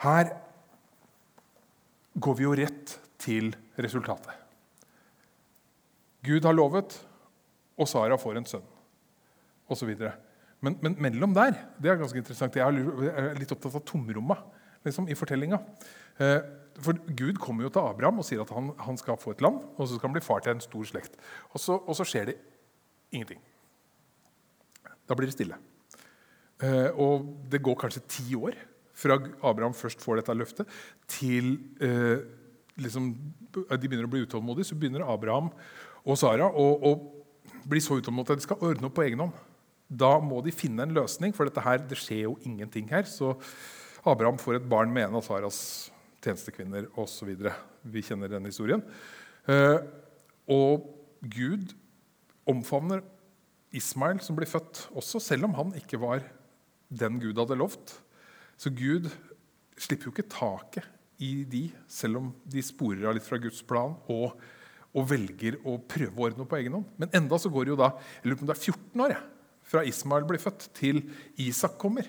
Her 0.00 0.32
går 2.16 2.38
vi 2.38 2.46
jo 2.46 2.56
rett 2.56 2.94
til 3.20 3.52
resultatet. 3.76 4.32
Gud 6.24 6.44
har 6.44 6.56
lovet, 6.56 6.96
og 7.80 7.88
Sara 7.88 8.18
får 8.20 8.40
en 8.40 8.48
sønn. 8.48 8.66
Og 9.70 9.78
så 9.78 9.88
men, 10.60 10.76
men 10.84 10.96
mellom 11.00 11.32
der 11.32 11.54
det 11.80 11.90
er 11.90 12.00
ganske 12.00 12.18
interessant, 12.20 12.56
Jeg 12.56 12.64
er 13.08 13.38
litt 13.38 13.52
opptatt 13.52 13.78
av 13.78 13.84
tomrommet 13.88 14.42
liksom, 14.84 15.08
i 15.08 15.16
fortellinga. 15.16 15.60
Eh, 16.20 16.40
for 16.80 17.00
Gud 17.16 17.40
kommer 17.40 17.64
jo 17.64 17.72
til 17.72 17.84
Abraham 17.84 18.20
og 18.20 18.26
sier 18.28 18.42
at 18.44 18.52
han, 18.52 18.72
han, 18.78 18.98
skal 19.00 19.18
få 19.20 19.32
et 19.34 19.44
land, 19.44 19.60
og 19.76 19.88
så 19.88 19.96
skal 19.96 20.10
han 20.10 20.16
bli 20.18 20.24
far 20.24 20.44
til 20.44 20.52
en 20.54 20.64
stor 20.64 20.84
slekt. 20.88 21.16
Og 21.54 21.60
så, 21.60 21.78
og 21.78 21.96
så 21.96 22.06
skjer 22.08 22.32
det 22.32 22.36
ingenting. 23.10 23.40
Da 25.08 25.16
blir 25.16 25.30
det 25.30 25.36
stille. 25.36 25.56
Eh, 26.60 26.90
og 26.92 27.30
det 27.50 27.62
går 27.64 27.78
kanskje 27.80 28.04
ti 28.08 28.26
år 28.36 28.58
fra 29.00 29.16
Abraham 29.48 29.72
først 29.72 30.02
får 30.04 30.20
dette 30.20 30.36
løftet, 30.36 30.68
til 31.08 31.54
eh, 31.80 32.20
liksom, 32.80 33.14
de 33.54 33.88
begynner 33.88 34.04
å 34.04 34.12
bli 34.12 34.26
utålmodige. 34.26 34.68
Så 34.68 34.76
begynner 34.76 35.06
Abraham 35.08 35.48
og 36.04 36.20
Sara 36.20 36.48
å, 36.48 36.92
blir 37.68 37.82
så 37.84 37.98
utålmodige 38.00 38.38
at 38.38 38.42
de 38.42 38.46
skal 38.48 38.64
ordne 38.66 38.88
opp 38.88 38.96
på 38.98 39.04
egen 39.06 39.22
hånd. 39.24 39.36
Da 39.90 40.14
må 40.22 40.38
de 40.44 40.54
finne 40.54 40.84
en 40.86 40.94
løsning, 40.94 41.34
for 41.34 41.48
dette 41.48 41.64
her, 41.64 41.80
det 41.82 41.98
skjer 41.98 42.28
jo 42.28 42.36
ingenting 42.46 42.86
her. 42.92 43.08
Så 43.10 43.34
Abraham 44.06 44.38
får 44.38 44.60
et 44.60 44.68
barn 44.70 44.92
med 44.94 45.08
en 45.08 45.18
av 45.18 45.26
Saras 45.26 45.90
tjenestekvinner 46.22 46.86
osv. 47.00 47.32
Vi 47.82 48.04
kjenner 48.06 48.30
denne 48.30 48.52
historien. 48.52 48.84
Eh, 49.50 49.80
og 50.50 50.86
Gud 51.20 51.74
omfavner 52.48 53.02
Ismail, 53.76 54.20
som 54.22 54.38
blir 54.38 54.50
født, 54.50 54.86
også 54.98 55.20
selv 55.22 55.48
om 55.48 55.56
han 55.58 55.74
ikke 55.78 56.00
var 56.02 56.24
den 56.90 57.20
Gud 57.22 57.38
hadde 57.38 57.58
lovt. 57.58 57.94
Så 58.58 58.72
Gud 58.74 59.08
slipper 59.80 60.08
jo 60.08 60.14
ikke 60.14 60.30
taket 60.30 60.88
i 61.22 61.44
de, 61.48 61.68
selv 61.88 62.20
om 62.20 62.32
de 62.48 62.62
sporer 62.64 63.06
av 63.08 63.16
litt 63.16 63.26
fra 63.26 63.38
Guds 63.40 63.62
plan. 63.66 63.96
og 64.08 64.38
og 64.90 65.06
velger 65.10 65.58
å 65.68 65.76
prøve 65.86 66.16
å 66.16 66.26
ordne 66.26 66.44
opp 66.44 66.50
på 66.50 66.58
egen 66.58 66.78
hånd. 66.78 66.88
Men 66.98 67.12
enda 67.20 67.38
så 67.38 67.50
går 67.52 67.66
det 67.66 67.74
jo 67.74 67.80
da 67.80 67.92
jeg 67.94 68.30
lurer 68.30 68.40
på 68.40 68.46
om 68.46 68.50
det 68.50 68.56
er 68.56 68.64
14 68.72 69.04
år 69.06 69.14
fra 69.70 69.84
Ismael 69.86 70.26
blir 70.26 70.42
født, 70.42 70.70
til 70.74 71.04
Isak 71.38 71.76
kommer. 71.78 72.08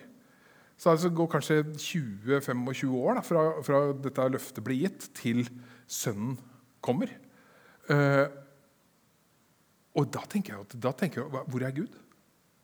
Så 0.77 0.89
det 0.89 0.95
altså 0.95 1.11
går 1.13 1.27
kanskje 1.29 1.59
20-25 1.77 2.95
år 2.97 3.19
da, 3.19 3.25
fra, 3.25 3.43
fra, 3.61 3.81
dette 4.01 4.29
løftet 4.33 4.63
blir 4.65 4.79
gitt, 4.88 5.11
til 5.17 5.43
sønnen 5.85 6.39
kommer. 6.81 7.11
Uh, 7.85 8.25
og 9.93 10.07
da 10.09 10.23
tenker 10.31 10.55
jeg, 10.55 10.79
da 10.81 10.93
tenker 10.97 11.21
jeg 11.21 11.45
hvor 11.53 11.65
er 11.67 11.75
Gud? 11.75 12.00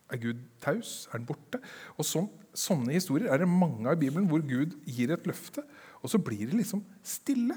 Er 0.09 0.21
Gud 0.23 0.41
taus? 0.63 1.03
Er 1.11 1.19
han 1.19 1.29
borte? 1.29 1.61
Og 1.97 2.07
sånn, 2.07 2.29
Sånne 2.57 2.95
historier 2.95 3.29
er 3.29 3.43
det 3.43 3.45
mange 3.45 3.85
av 3.85 3.99
i 3.99 4.07
Bibelen 4.07 4.25
hvor 4.31 4.41
Gud 4.41 4.71
gir 4.89 5.11
et 5.13 5.27
løfte, 5.29 5.61
og 6.01 6.09
så 6.09 6.17
blir 6.17 6.47
det 6.49 6.57
liksom 6.57 6.79
stille. 7.05 7.53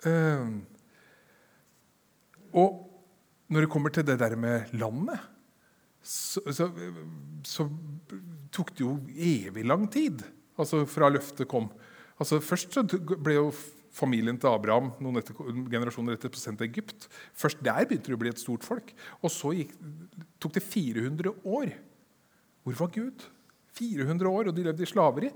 Uh, 0.00 0.62
og 2.54 2.80
når 3.52 3.64
det 3.64 3.70
kommer 3.72 3.92
til 3.92 4.06
det 4.06 4.18
der 4.20 4.36
med 4.40 4.72
landet, 4.78 5.20
så, 6.04 6.40
så, 6.52 6.68
så 7.48 7.66
tok 8.52 8.72
det 8.76 8.84
jo 8.84 8.98
evig 9.16 9.64
lang 9.64 9.86
tid 9.92 10.22
altså 10.60 10.84
fra 10.88 11.10
løftet 11.12 11.48
kom. 11.50 11.70
Altså 12.20 12.40
Først 12.44 12.76
så 12.76 12.84
ble 12.86 13.38
jo 13.38 13.48
familien 13.94 14.38
til 14.40 14.50
Abraham 14.50 14.92
noen 15.02 15.20
etter, 15.20 15.36
generasjoner 15.70 16.16
etter 16.16 16.34
sendt 16.38 16.60
til 16.60 16.70
Egypt. 16.70 17.08
Først 17.34 17.62
der 17.64 17.86
begynte 17.86 18.10
det 18.10 18.18
å 18.18 18.22
bli 18.22 18.32
et 18.32 18.42
stort 18.42 18.66
folk. 18.66 18.92
Og 19.22 19.32
så 19.32 19.54
gikk, 19.54 19.74
tok 20.42 20.56
det 20.56 20.64
400 20.66 21.32
år. 21.44 21.72
Hvor 22.64 22.78
var 22.82 22.92
Gud? 22.94 23.26
400 23.74 24.30
år, 24.30 24.50
og 24.50 24.56
de 24.56 24.66
levde 24.66 24.86
i 24.86 24.90
slaveri. 24.90 25.30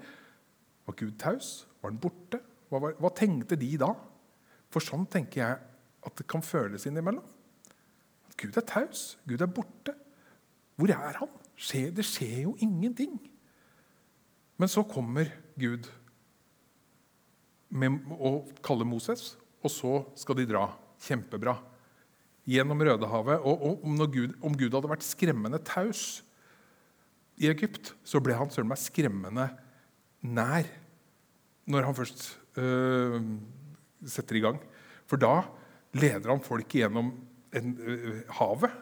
Var 0.86 0.98
Gud 0.98 1.16
taus? 1.20 1.66
Var 1.82 1.92
han 1.92 2.02
borte? 2.02 2.40
Hva, 2.68 2.82
var, 2.82 2.94
hva 3.00 3.10
tenkte 3.14 3.58
de 3.58 3.72
da? 3.80 3.92
For 4.72 4.84
sånn 4.84 5.06
tenker 5.10 5.42
jeg 5.42 5.67
at 6.08 6.16
det 6.18 6.26
kan 6.30 6.44
føles 6.44 6.86
innimellom. 6.88 7.26
At 8.28 8.36
Gud 8.40 8.56
er 8.56 8.66
taus. 8.66 9.18
Gud 9.28 9.42
er 9.44 9.50
borte. 9.50 9.94
Hvor 10.78 10.90
er 10.94 11.20
han? 11.20 11.32
Det 11.94 12.06
skjer 12.06 12.44
jo 12.46 12.56
ingenting. 12.62 13.18
Men 14.58 14.70
så 14.70 14.84
kommer 14.86 15.30
Gud 15.58 15.88
med 17.68 17.98
å 18.16 18.40
kalle 18.64 18.86
Moses, 18.88 19.34
og 19.60 19.72
så 19.72 19.92
skal 20.18 20.38
de 20.38 20.46
dra. 20.48 20.70
Kjempebra. 21.02 21.58
Gjennom 22.48 22.80
Rødehavet. 22.82 23.44
Og, 23.44 23.84
og 23.84 24.06
Gud, 24.14 24.38
om, 24.40 24.56
Gud, 24.56 24.72
hadde 24.72 24.90
vært 24.90 25.06
skremmende 25.06 25.60
taus 25.62 26.22
i 27.38 27.46
Egypt, 27.50 27.92
så 28.02 28.22
ble 28.22 28.34
han 28.34 28.50
søren 28.50 28.70
meg 28.70 28.80
skremmende 28.82 29.46
nær 30.26 30.66
når 31.68 31.84
han 31.86 31.94
først 31.94 32.24
øh, 32.58 33.20
setter 34.08 34.38
i 34.38 34.42
gang. 34.42 34.58
For 35.06 35.20
da 35.20 35.44
leder 35.96 36.32
han 36.32 36.44
folk 36.44 36.74
gjennom 36.74 37.12
en, 37.56 37.76
øh, 37.80 38.22
havet. 38.40 38.74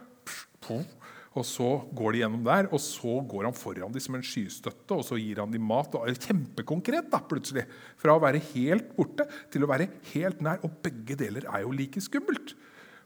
Og 1.36 1.44
så 1.44 1.66
går 1.92 2.14
de 2.14 2.20
gjennom 2.22 2.44
der, 2.46 2.68
og 2.72 2.80
så 2.80 3.18
går 3.28 3.44
han 3.44 3.56
foran 3.56 3.92
dem 3.92 4.00
som 4.00 4.16
en 4.16 4.24
skystøtte 4.24 4.96
og 4.96 5.04
så 5.04 5.18
gir 5.20 5.42
han 5.42 5.52
dem 5.52 5.66
mat. 5.68 5.92
og 5.94 6.08
Kjempekonkret 6.08 7.10
da, 7.12 7.20
plutselig. 7.20 7.66
Fra 8.00 8.16
å 8.16 8.22
være 8.22 8.40
helt 8.54 8.94
borte 8.96 9.28
til 9.52 9.66
å 9.66 9.68
være 9.68 9.90
helt 10.14 10.40
nær. 10.40 10.62
Og 10.64 10.80
begge 10.82 11.18
deler 11.20 11.44
er 11.52 11.66
jo 11.66 11.74
like 11.76 12.00
skummelt. 12.00 12.56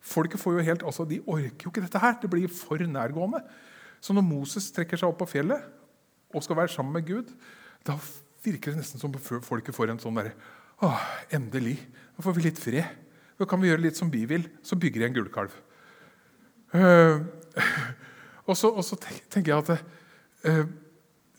Folket 0.00 0.40
får 0.40 0.61
jo 0.61 0.64
helt, 0.64 0.87
altså 0.87 1.04
De 1.04 1.21
orker 1.26 1.66
jo 1.66 1.75
ikke 1.75 1.83
dette 1.85 2.00
her. 2.00 2.16
Det 2.23 2.30
blir 2.30 2.49
for 2.54 2.78
nærgående. 2.78 3.42
Så 4.00 4.14
når 4.16 4.25
Moses 4.25 4.71
trekker 4.73 4.97
seg 4.97 5.11
opp 5.11 5.19
på 5.21 5.28
fjellet 5.35 5.66
og 6.30 6.45
skal 6.47 6.57
være 6.57 6.73
sammen 6.73 6.95
med 6.95 7.09
Gud, 7.11 7.35
da 7.85 7.99
virker 8.45 8.73
det 8.73 8.80
nesten 8.80 9.02
som 9.02 9.12
folket 9.19 9.75
får 9.75 9.90
en 9.90 10.00
sånn 10.00 10.16
derre 10.16 10.33
endelig. 11.35 11.80
Da 12.14 12.25
får 12.25 12.38
vi 12.38 12.47
litt 12.47 12.62
fred. 12.62 12.87
Da 13.41 13.49
kan 13.49 13.61
vi 13.63 13.71
gjøre 13.71 13.87
litt 13.87 13.97
som 13.97 14.11
vi 14.13 14.27
vil. 14.29 14.45
Så 14.67 14.77
bygger 14.77 15.07
jeg 15.07 15.13
en 15.13 15.17
gullkalv. 15.17 15.55
Uh, 16.75 17.25
og, 18.49 18.55
så, 18.55 18.69
og, 18.69 18.85
så, 18.87 18.99
tenker 19.33 19.51
jeg 19.51 19.65
at 19.65 19.73
uh, 20.47 20.67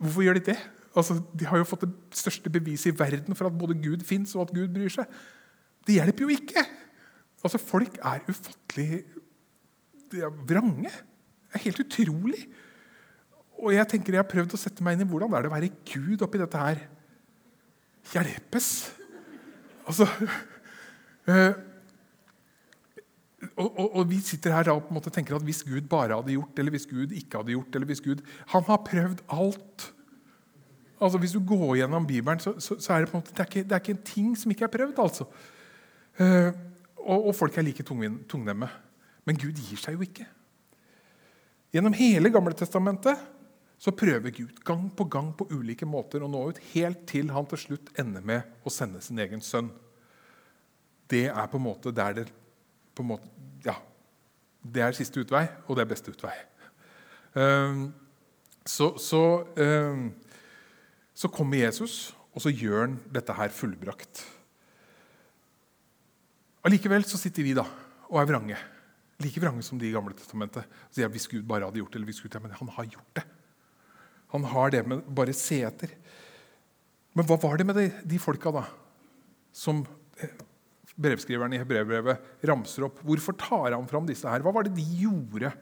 Hvorfor 0.01 0.25
gjør 0.25 0.39
de 0.39 0.48
det? 0.50 0.58
Altså, 0.98 1.22
de 1.38 1.48
har 1.48 1.62
jo 1.62 1.67
fått 1.70 1.86
det 1.86 2.20
største 2.20 2.51
beviset 2.51 2.91
i 2.91 2.98
verden 3.00 3.38
for 3.38 3.48
at 3.48 3.55
både 3.55 3.77
Gud 3.79 4.01
fins 4.03 4.34
og 4.36 4.48
at 4.48 4.55
Gud 4.58 4.74
bryr 4.74 4.91
seg. 4.91 5.08
Det 5.88 6.00
hjelper 6.00 6.25
jo 6.25 6.34
ikke! 6.34 6.65
Altså, 7.46 7.62
Folk 7.62 7.96
er 8.01 8.25
ufattelig 8.27 9.03
vrange. 10.50 10.89
Det 10.91 11.60
er 11.60 11.65
helt 11.67 11.84
utrolig. 11.86 12.41
Og 13.62 13.75
jeg 13.75 13.88
tenker 13.88 14.17
jeg 14.17 14.24
har 14.24 14.29
prøvd 14.29 14.58
å 14.58 14.60
sette 14.60 14.84
meg 14.84 14.98
inn 14.98 15.05
i 15.05 15.10
hvordan 15.10 15.31
det 15.31 15.39
er 15.39 15.48
å 15.48 15.53
være 15.53 15.72
Gud 15.93 16.25
oppi 16.25 16.41
dette 16.41 16.60
her. 16.60 16.81
Hjelpes! 18.12 18.70
Altså 19.86 20.08
øh, 21.29 21.53
og, 23.55 23.79
og, 23.79 23.88
og, 23.95 24.03
vi 24.10 24.19
sitter 24.21 24.53
her 24.53 24.69
og 24.74 24.83
på 24.86 24.93
en 24.93 25.00
måte 25.00 25.12
tenker 25.13 25.36
at 25.36 25.45
hvis 25.45 25.63
Gud 25.65 25.88
bare 25.89 26.13
hadde 26.13 26.36
gjort, 26.36 26.60
eller 26.62 26.75
hvis 26.75 26.86
Gud 26.89 27.15
ikke 27.17 27.39
hadde 27.39 27.55
gjort 27.55 27.75
eller 27.75 27.89
hvis 27.89 28.03
Gud, 28.05 28.21
Han 28.53 28.63
har 28.67 28.83
prøvd 28.86 29.24
alt. 29.29 29.88
Altså 31.01 31.17
Hvis 31.17 31.33
du 31.33 31.39
går 31.39 31.75
gjennom 31.81 32.05
Bibelen, 32.07 32.39
så, 32.39 32.53
så, 32.60 32.77
så 32.79 32.93
er 32.93 33.00
det 33.01 33.10
på 33.10 33.17
en 33.17 33.24
måte, 33.24 33.33
det 33.33 33.39
er, 33.39 33.50
ikke, 33.50 33.63
det 33.63 33.71
er 33.71 33.81
ikke 33.81 33.98
en 33.98 34.05
ting 34.05 34.38
som 34.38 34.51
ikke 34.53 34.67
er 34.67 34.75
prøvd. 34.75 35.00
altså. 35.00 35.25
Uh, 36.19 36.53
og, 37.01 37.27
og, 37.27 37.36
folk 37.36 37.57
er 37.57 37.65
like 37.65 37.83
tungnemme. 37.83 38.69
Men 39.25 39.38
Gud 39.38 39.57
gir 39.57 39.81
seg 39.81 39.98
jo 39.98 40.05
ikke. 40.05 40.27
Gjennom 41.74 41.95
hele 41.98 42.29
Gamle 42.29 42.53
Testamentet 42.53 43.17
så 43.81 43.93
prøver 43.98 44.29
Gud 44.29 44.60
gang 44.65 44.91
på 44.93 45.07
gang 45.10 45.31
på 45.33 45.48
ulike 45.50 45.88
måter 45.89 46.21
å 46.21 46.29
nå 46.29 46.43
ut, 46.51 46.60
helt 46.75 47.07
til 47.10 47.31
han 47.33 47.48
til 47.50 47.57
slutt 47.63 47.89
ender 48.01 48.21
med 48.21 48.62
å 48.62 48.74
sende 48.74 49.01
sin 49.01 49.17
egen 49.24 49.41
sønn. 49.41 49.71
Det 51.10 51.25
er 51.31 51.48
på 51.50 51.57
en 51.57 51.65
måte 51.65 51.93
der 51.95 52.19
det 52.19 52.27
på 52.95 53.03
en 53.03 53.12
måte, 53.13 53.29
ja, 53.65 53.75
det 54.62 54.83
er 54.86 54.98
siste 54.98 55.24
utvei, 55.24 55.45
og 55.67 55.77
det 55.77 55.86
er 55.86 55.91
beste 55.91 56.13
utvei. 56.13 56.33
Um, 57.33 57.88
så, 58.67 58.91
så, 59.01 59.24
um, 59.57 60.10
så 61.17 61.31
kommer 61.31 61.63
Jesus, 61.63 62.12
og 62.36 62.43
så 62.43 62.51
gjør 62.53 62.86
han 62.86 63.00
dette 63.13 63.36
her 63.36 63.55
fullbrakt. 63.55 64.25
Allikevel 66.67 67.07
så 67.07 67.17
sitter 67.17 67.48
vi 67.48 67.57
da 67.57 67.65
og 68.12 68.19
er 68.21 68.29
vrange 68.29 68.60
like 69.21 69.41
vrange 69.41 69.63
som 69.65 69.79
de 69.79 69.89
i 69.89 69.93
Gamle 69.93 70.15
testamentet. 70.17 70.67
Så 70.91 71.03
jeg, 71.03 71.12
hvis 71.13 71.29
Gud 71.29 71.45
bare 71.48 71.67
hadde 71.67 71.81
gjort 71.81 71.93
det, 71.93 72.00
eller 72.00 72.12
hvis 72.12 72.21
Gud, 72.24 72.33
ja, 72.33 72.41
Men 72.41 72.57
han 72.57 72.74
har 72.75 72.89
gjort 72.89 73.15
det. 73.15 73.25
Han 74.33 74.43
har 74.43 74.71
det 74.71 74.86
med 74.88 75.01
bare 75.15 75.33
se 75.33 75.62
etter. 75.67 75.95
Men 77.13 77.27
hva 77.27 77.38
var 77.41 77.57
det 77.60 77.67
med 77.67 77.75
de, 77.75 77.89
de 78.07 78.19
folka 78.19 78.53
da, 78.55 78.63
som 79.51 79.83
eh, 80.17 80.31
brevskriveren 81.00 81.55
i 81.55 81.62
brevbrevet 81.67 82.48
ramser 82.48 82.88
opp? 82.88 83.00
Hvorfor 83.05 83.38
tar 83.39 83.75
han 83.75 83.88
fram 83.89 84.07
disse 84.10 84.27
her? 84.27 84.43
Hva 84.43 84.53
var 84.55 84.67
det 84.67 84.75
de 84.77 84.86
gjorde 85.03 85.53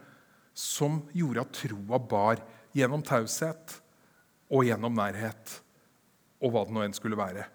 som 0.58 1.02
gjorde 1.16 1.46
at 1.46 1.56
troa 1.62 2.02
bar 2.02 2.42
gjennom 2.76 3.04
taushet 3.06 3.80
og 4.50 4.66
gjennom 4.66 4.96
nærhet, 4.98 5.60
og 6.42 6.54
hva 6.54 6.66
det 6.66 6.76
nå 6.76 6.84
enn 6.86 6.98
skulle 6.98 7.20
være? 7.20 7.46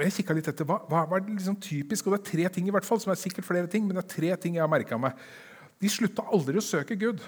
Og 0.00 0.06
jeg 0.06 0.32
litt 0.32 0.48
etter, 0.48 0.64
hva, 0.64 0.78
hva, 0.88 1.04
er 1.18 1.26
det 1.26 1.34
liksom 1.34 1.58
typisk? 1.60 2.06
Og 2.06 2.14
det 2.14 2.22
er 2.22 2.30
tre 2.30 2.46
ting 2.54 2.68
i 2.70 2.72
hvert 2.72 2.86
fall, 2.88 3.00
som 3.02 3.12
er 3.12 3.20
sikkert 3.20 3.44
flere 3.44 3.68
ting, 3.68 3.84
men 3.84 3.98
det 3.98 4.06
er 4.06 4.14
tre 4.14 4.30
ting 4.40 4.56
jeg 4.56 4.64
har 4.64 4.70
merka 4.72 4.96
meg. 4.96 5.18
De 5.76 5.90
slutta 5.92 6.24
aldri 6.32 6.56
å 6.56 6.64
søke 6.64 6.96
Gud. 6.96 7.20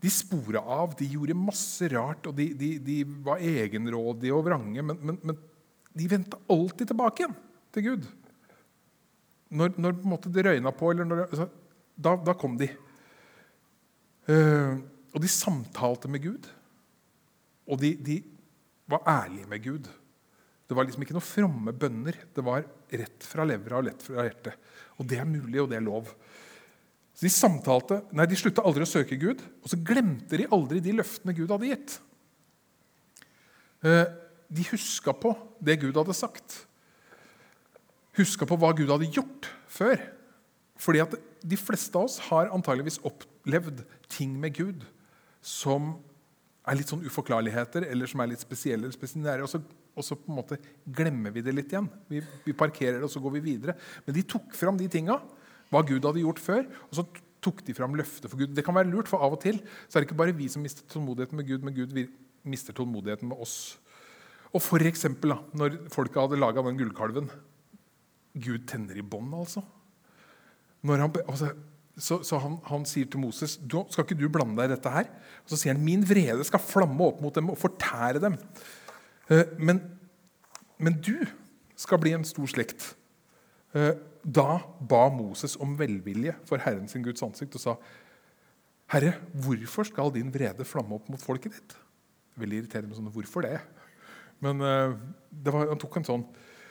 De 0.00 0.12
spora 0.12 0.60
av, 0.60 0.92
de 0.98 1.08
gjorde 1.08 1.36
masse 1.36 1.88
rart, 1.92 2.28
og 2.28 2.36
de, 2.36 2.50
de, 2.56 2.74
de 2.84 2.98
var 3.24 3.40
egenrådige 3.40 4.36
og 4.36 4.44
vrange. 4.44 4.84
Men, 4.84 5.00
men, 5.00 5.18
men 5.24 5.40
de 5.96 6.08
vendte 6.10 6.38
alltid 6.50 6.90
tilbake 6.92 7.24
igjen 7.24 7.36
til 7.74 7.86
Gud. 7.86 8.08
Når, 9.50 9.74
når 9.82 10.26
det 10.30 10.44
røyna 10.46 10.72
på, 10.74 10.92
når, 10.94 11.24
altså, 11.26 11.48
da, 11.98 12.14
da, 12.22 12.34
kom 12.38 12.54
de. 12.60 12.68
Uh, 14.30 14.78
og 15.10 15.24
de 15.24 15.30
samtalte 15.32 16.10
med 16.10 16.22
Gud. 16.22 16.46
Og 17.70 17.80
de, 17.82 17.94
de 17.98 18.20
var 18.90 19.06
ærlige 19.08 19.50
med 19.50 19.64
Gud. 19.64 19.90
Det 20.70 20.76
var 20.78 20.86
liksom 20.86 21.02
ikke 21.02 21.16
noen 21.16 21.26
fromme 21.26 21.74
bønner. 21.74 22.14
Det 22.30 22.44
var 22.46 22.62
rett 22.94 23.26
fra 23.26 23.46
levra 23.48 23.80
og 23.80 23.88
lett 23.88 24.06
fra 24.06 24.22
hjertet. 24.26 24.70
Og 25.02 25.08
det 25.10 25.18
er 25.18 25.26
mulig, 25.26 25.58
og 25.58 25.70
det 25.72 25.80
er 25.80 25.86
lov. 25.86 26.12
Så 27.10 27.26
De 27.26 27.32
samtalte, 27.34 27.98
nei, 28.14 28.28
de 28.30 28.38
slutta 28.38 28.62
aldri 28.64 28.86
å 28.86 28.88
søke 28.88 29.18
Gud, 29.20 29.42
og 29.60 29.72
så 29.72 29.78
glemte 29.82 30.38
de 30.38 30.46
aldri 30.54 30.78
de 30.84 30.94
løftene 31.00 31.34
Gud 31.36 31.50
hadde 31.50 31.72
gitt. 31.72 31.96
De 34.50 34.66
huska 34.72 35.14
på 35.14 35.34
det 35.62 35.78
Gud 35.82 35.96
hadde 35.98 36.16
sagt. 36.16 36.64
Huska 38.18 38.48
på 38.48 38.58
hva 38.58 38.72
Gud 38.76 38.90
hadde 38.90 39.10
gjort 39.14 39.50
før. 39.70 40.00
Fordi 40.80 41.02
at 41.04 41.16
de 41.40 41.58
fleste 41.60 41.96
av 41.96 42.08
oss 42.08 42.18
har 42.30 42.50
antageligvis 42.52 43.00
opplevd 43.06 43.84
ting 44.10 44.32
med 44.40 44.56
Gud 44.56 44.86
som 45.40 45.94
er 46.68 46.76
litt 46.76 46.90
sånn 46.90 47.04
uforklarligheter, 47.06 47.86
eller 47.88 48.10
som 48.10 48.20
er 48.20 48.32
litt 48.32 48.42
spesielle. 48.42 48.84
eller 48.84 48.96
spesielle, 48.96 49.44
og 49.44 49.48
så 49.48 49.62
og 49.96 50.06
så 50.06 50.16
på 50.16 50.30
en 50.30 50.38
måte 50.38 50.58
glemmer 50.86 51.32
vi 51.34 51.42
det 51.44 51.54
litt 51.54 51.72
igjen. 51.72 51.88
Vi, 52.10 52.22
vi 52.44 52.54
parkerer 52.56 53.02
og 53.04 53.10
så 53.12 53.22
går 53.22 53.36
vi 53.38 53.42
videre. 53.50 53.74
Men 54.06 54.16
de 54.16 54.24
tok 54.28 54.54
fram 54.56 54.78
de 54.78 54.88
tinga, 54.90 55.18
hva 55.70 55.82
Gud 55.86 56.06
hadde 56.06 56.22
gjort 56.22 56.42
før. 56.42 56.64
og 56.88 56.94
så 56.98 57.06
tok 57.40 57.62
de 57.64 57.74
fram 57.76 57.96
løftet 57.96 58.28
for 58.30 58.40
Gud. 58.40 58.54
Det 58.56 58.64
kan 58.64 58.76
være 58.76 58.90
lurt, 58.90 59.08
for 59.08 59.22
av 59.24 59.36
og 59.36 59.42
til 59.42 59.60
så 59.88 59.96
er 59.96 60.02
det 60.02 60.10
ikke 60.10 60.20
bare 60.20 60.36
vi 60.36 60.48
som 60.52 60.64
mister 60.64 60.84
tålmodigheten 60.92 61.40
med 61.40 61.48
Gud, 61.48 61.64
men 61.64 61.76
Gud 61.76 61.94
mister 62.44 62.76
tålmodigheten 62.76 63.30
med 63.30 63.40
oss. 63.40 63.79
Og 64.50 64.62
for 64.62 64.82
eksempel, 64.82 65.34
da, 65.34 65.38
når 65.54 65.76
folka 65.94 66.24
hadde 66.24 66.40
laga 66.40 66.64
den 66.66 66.78
gullkalven 66.78 67.30
Gud 68.40 68.66
tenner 68.70 68.98
i 68.98 69.04
bånd, 69.06 69.32
altså. 69.34 69.62
Han, 70.86 71.10
altså 71.26 71.50
så, 72.00 72.20
så 72.24 72.38
han, 72.40 72.56
han, 72.68 72.84
sier 72.88 73.08
til 73.10 73.20
Moses 73.20 73.58
skal 73.60 74.04
ikke 74.04 74.16
du 74.18 74.28
blande 74.32 74.56
deg 74.58 74.70
i 74.70 74.74
dette 74.74 74.92
her. 74.94 75.08
Og 75.44 75.52
så 75.52 75.58
sier 75.60 75.74
han 75.74 75.84
min 75.84 76.04
vrede 76.06 76.46
skal 76.46 76.62
flamme 76.62 77.10
opp 77.10 77.20
mot 77.22 77.34
dem 77.36 77.50
og 77.52 77.58
fortære 77.60 78.22
dem. 78.22 78.38
Eh, 79.30 79.56
men, 79.58 79.82
men 80.80 80.96
du 81.02 81.16
skal 81.78 82.00
bli 82.02 82.14
en 82.16 82.26
stor 82.26 82.48
slekt. 82.50 82.92
Eh, 83.76 83.92
da 84.24 84.60
ba 84.80 85.02
Moses 85.12 85.56
om 85.60 85.76
velvilje 85.78 86.34
for 86.48 86.62
Herren 86.62 86.88
sin 86.90 87.04
Guds 87.04 87.24
ansikt 87.24 87.56
og 87.58 87.64
sa, 87.64 87.76
'Herre, 88.90 89.14
hvorfor 89.32 89.86
skal 89.86 90.10
din 90.14 90.32
vrede 90.34 90.66
flamme 90.66 90.96
opp 90.96 91.08
mot 91.08 91.22
folket 91.22 91.54
ditt?' 91.54 91.76
Veldig 92.40 92.58
irriterende 92.58 92.88
med 92.88 92.98
sånne 92.98 93.12
'hvorfor 93.14 93.46
det?' 93.46 93.60
Men 94.40 94.62
det 95.30 95.52
var, 95.52 95.68
han 95.68 95.80
tok 95.80 96.00
en 96.00 96.08
sånn 96.08 96.24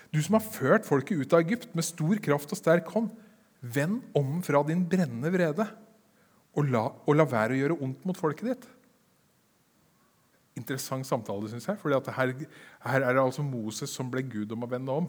'Du 0.10 0.22
som 0.26 0.40
har 0.40 0.42
ført 0.42 0.88
folket 0.90 1.22
ut 1.22 1.34
av 1.34 1.44
Egypt 1.46 1.76
med 1.78 1.86
stor 1.86 2.18
kraft 2.18 2.52
og 2.52 2.58
sterk 2.58 2.88
hånd', 2.90 3.12
vend 3.62 4.02
om 4.16 4.42
fra 4.42 4.64
din 4.64 4.82
brennende 4.88 5.30
vrede 5.32 5.68
og 6.58 6.70
la, 6.72 6.84
og 7.06 7.16
la 7.16 7.26
være 7.30 7.56
å 7.56 7.60
gjøre 7.60 7.80
ondt 7.86 8.06
mot 8.08 8.18
folket 8.18 8.54
ditt. 8.54 8.68
interessant 10.60 11.08
samtale, 11.08 11.48
syns 11.48 11.70
jeg. 11.70 11.78
For 11.80 11.88
her, 11.88 12.34
her, 12.84 13.02
er 13.02 13.14
det 13.16 13.22
altså 13.22 13.42
Moses 13.46 13.94
som 13.96 14.10
ble 14.12 14.26
Gud 14.28 14.52
om 14.52 14.66
å 14.66 14.68
vende 14.68 14.92
om. 14.92 15.06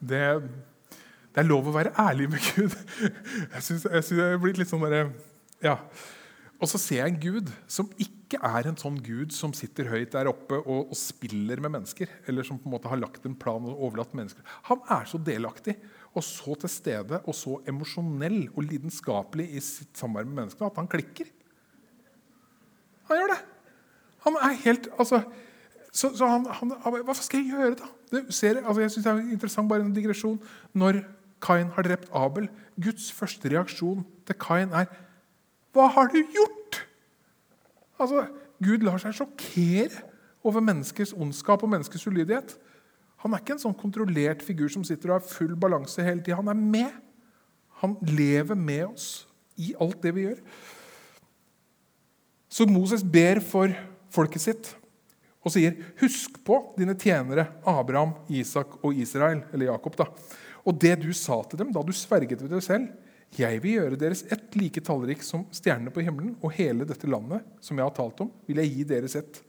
Det, 0.00 0.18
det, 1.30 1.38
er 1.38 1.46
lov 1.46 1.68
å 1.70 1.74
være 1.76 1.92
ærlig 2.02 2.26
med 2.32 2.42
Gud. 2.42 2.74
Jeg 3.54 3.62
synes, 3.62 3.84
jeg 3.84 4.18
jeg 4.18 4.32
er 4.32 4.42
blitt 4.42 4.58
litt 4.58 4.72
sånn 4.72 4.82
der, 4.82 5.12
ja. 5.62 5.76
Og 6.62 6.70
så 6.70 6.78
ser 6.80 7.00
jeg 7.00 7.12
en 7.12 7.20
Gud 7.20 7.50
som 7.70 7.88
ikke 8.00 8.38
er 8.46 8.68
en 8.68 8.78
sånn 8.78 8.96
Gud 9.04 9.34
som 9.34 9.52
sitter 9.56 9.88
høyt 9.90 10.14
der 10.14 10.30
oppe 10.30 10.56
og, 10.62 10.90
og, 10.90 10.96
spiller 10.98 11.60
med 11.62 11.74
mennesker, 11.76 12.10
eller 12.30 12.46
som 12.46 12.58
på 12.60 12.68
en 12.68 12.74
måte 12.76 12.90
har 12.90 13.00
lagt 13.00 13.26
en 13.26 13.36
plan 13.38 13.64
og 13.66 13.80
overlatt 13.88 14.14
mennesker. 14.16 14.44
Han 14.70 14.82
er 14.94 15.08
så 15.10 15.20
delaktig 15.20 15.76
og 16.14 16.22
så 16.24 16.54
til 16.62 16.70
stede 16.70 17.20
og 17.24 17.34
så 17.36 17.58
emosjonell 17.70 18.46
og 18.54 18.68
lidenskapelig 18.68 19.48
i 19.58 19.62
sitt 19.64 19.98
samarbeid 19.98 20.30
med 20.30 20.40
menneskene 20.44 20.70
at 20.70 20.78
han 20.80 20.90
klikker. 20.90 21.32
Han 23.10 23.20
gjør 23.20 23.34
det. 23.34 23.40
Han 24.24 24.38
er 24.40 24.62
helt 24.64 24.88
altså, 24.96 25.20
så, 25.92 26.10
så 26.16 26.26
han, 26.30 26.46
han, 26.50 26.72
Hva 27.06 27.14
skal 27.18 27.42
jeg 27.42 27.52
gjøre, 27.52 27.76
da? 27.82 28.22
Ser, 28.30 28.62
altså, 28.62 28.80
jeg 28.80 28.94
synes 28.94 29.04
det 29.04 29.12
er 29.12 29.34
interessant, 29.36 29.68
bare 29.68 29.84
en 29.84 29.94
digresjon. 29.94 30.38
Når 30.72 31.02
Kain 31.44 31.70
har 31.76 31.86
drept 31.86 32.08
Abel, 32.14 32.48
Guds 32.80 33.10
første 33.12 33.50
reaksjon 33.52 34.04
til 34.26 34.38
Kain 34.40 34.72
er 34.72 34.88
Hva 35.74 35.88
har 35.90 36.10
du 36.12 36.20
gjort? 36.22 36.80
Altså, 37.98 38.26
Gud 38.62 38.84
lar 38.86 39.00
seg 39.02 39.16
sjokkere 39.16 40.04
over 40.44 40.62
menneskets 40.64 41.14
ondskap 41.16 41.64
og 41.64 41.72
menneskets 41.72 42.06
ulydighet. 42.06 42.54
Han 43.24 43.34
er 43.34 43.42
ikke 43.42 43.56
en 43.56 43.62
sånn 43.62 43.76
kontrollert 43.78 44.44
figur 44.44 44.68
som 44.72 44.84
sitter 44.86 45.10
og 45.10 45.18
har 45.18 45.26
full 45.26 45.54
balanse 45.58 46.04
hele 46.04 46.22
tida. 46.22 46.38
Han 46.38 46.52
er 46.52 46.60
med. 46.60 46.94
Han 47.82 47.96
lever 48.06 48.58
med 48.58 48.86
oss 48.92 49.08
i 49.60 49.72
alt 49.80 50.02
det 50.04 50.14
vi 50.14 50.26
gjør. 50.28 50.40
Så 52.54 52.66
Moses 52.70 53.02
ber 53.02 53.40
for 53.42 53.72
folket 54.14 54.44
sitt 54.44 54.74
og 55.44 55.52
sier, 55.52 55.74
'Husk 56.00 56.38
på 56.44 56.56
dine 56.78 56.94
tjenere 56.96 57.48
Abraham, 57.66 58.14
Isak 58.30 58.84
og 58.84 58.94
Israel.' 58.94 59.44
Eller 59.52 59.66
Jakob. 59.66 59.96
da. 59.96 60.04
Og 60.64 60.80
det 60.80 61.02
du 61.02 61.12
sa 61.12 61.42
til 61.42 61.58
dem 61.58 61.72
da 61.72 61.82
du 61.82 61.92
sverget 61.92 62.40
ved 62.40 62.48
deg 62.48 62.62
selv, 62.62 62.88
'Jeg 63.34 63.62
vil 63.62 63.78
gjøre 63.78 63.98
deres 63.98 64.22
ett 64.30 64.54
like 64.54 64.80
tallrik 64.80 65.22
som 65.22 65.46
stjernene 65.50 65.90
på 65.90 66.02
himmelen,' 66.02 66.36
'og 66.40 66.52
hele 66.52 66.84
dette 66.84 67.06
landet 67.10 67.42
som 67.60 67.76
jeg 67.76 67.84
har 67.84 67.94
talt 67.94 68.20
om, 68.20 68.30
vil 68.46 68.56
jeg 68.56 68.70
gi 68.70 68.84
deres 68.84 69.16
ett.' 69.16 69.42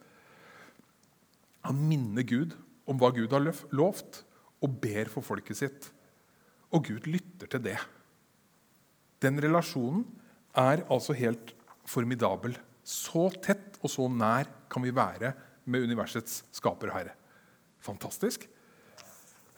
Han 1.65 1.87
minner 1.87 2.23
Gud 2.23 2.53
om 2.85 2.97
hva 2.97 3.11
Gud 3.13 3.31
har 3.31 3.41
lovt, 3.71 4.23
og 4.61 4.81
ber 4.81 5.05
for 5.05 5.21
folket 5.21 5.57
sitt. 5.57 5.91
Og 6.73 6.85
Gud 6.85 7.07
lytter 7.09 7.47
til 7.47 7.61
det. 7.61 7.77
Den 9.21 9.39
relasjonen 9.41 10.05
er 10.55 10.85
altså 10.89 11.13
helt 11.17 11.53
formidabel. 11.85 12.55
Så 12.85 13.29
tett 13.41 13.79
og 13.81 13.89
så 13.89 14.07
nær 14.09 14.49
kan 14.69 14.85
vi 14.85 14.93
være 14.93 15.33
med 15.65 15.85
universets 15.87 16.43
skaper 16.53 16.91
og 16.91 16.97
herre. 16.99 17.15
Fantastisk. 17.81 18.45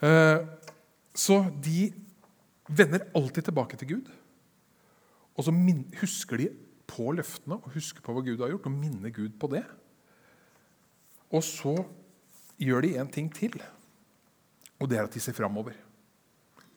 Eh, 0.00 0.40
så 1.12 1.38
de 1.64 1.90
vender 2.68 3.06
alltid 3.16 3.48
tilbake 3.48 3.76
til 3.80 3.88
Gud. 3.94 4.10
Og 5.38 5.46
så 5.46 5.54
husker 6.00 6.40
de 6.40 6.48
på 6.88 7.12
løftene 7.14 7.58
og 7.58 7.74
husker 7.74 8.02
på 8.04 8.14
hva 8.14 8.24
Gud 8.24 8.40
har 8.42 8.52
gjort, 8.52 8.68
og 8.68 8.74
minner 8.74 9.12
Gud 9.14 9.36
på 9.40 9.50
det. 9.52 9.64
Og 11.30 11.44
så 11.44 11.74
gjør 12.58 12.84
de 12.84 12.94
en 12.98 13.12
ting 13.12 13.28
til, 13.34 13.54
og 14.78 14.88
det 14.90 14.98
er 14.98 15.06
at 15.06 15.14
de 15.14 15.20
ser 15.20 15.36
framover. 15.36 15.76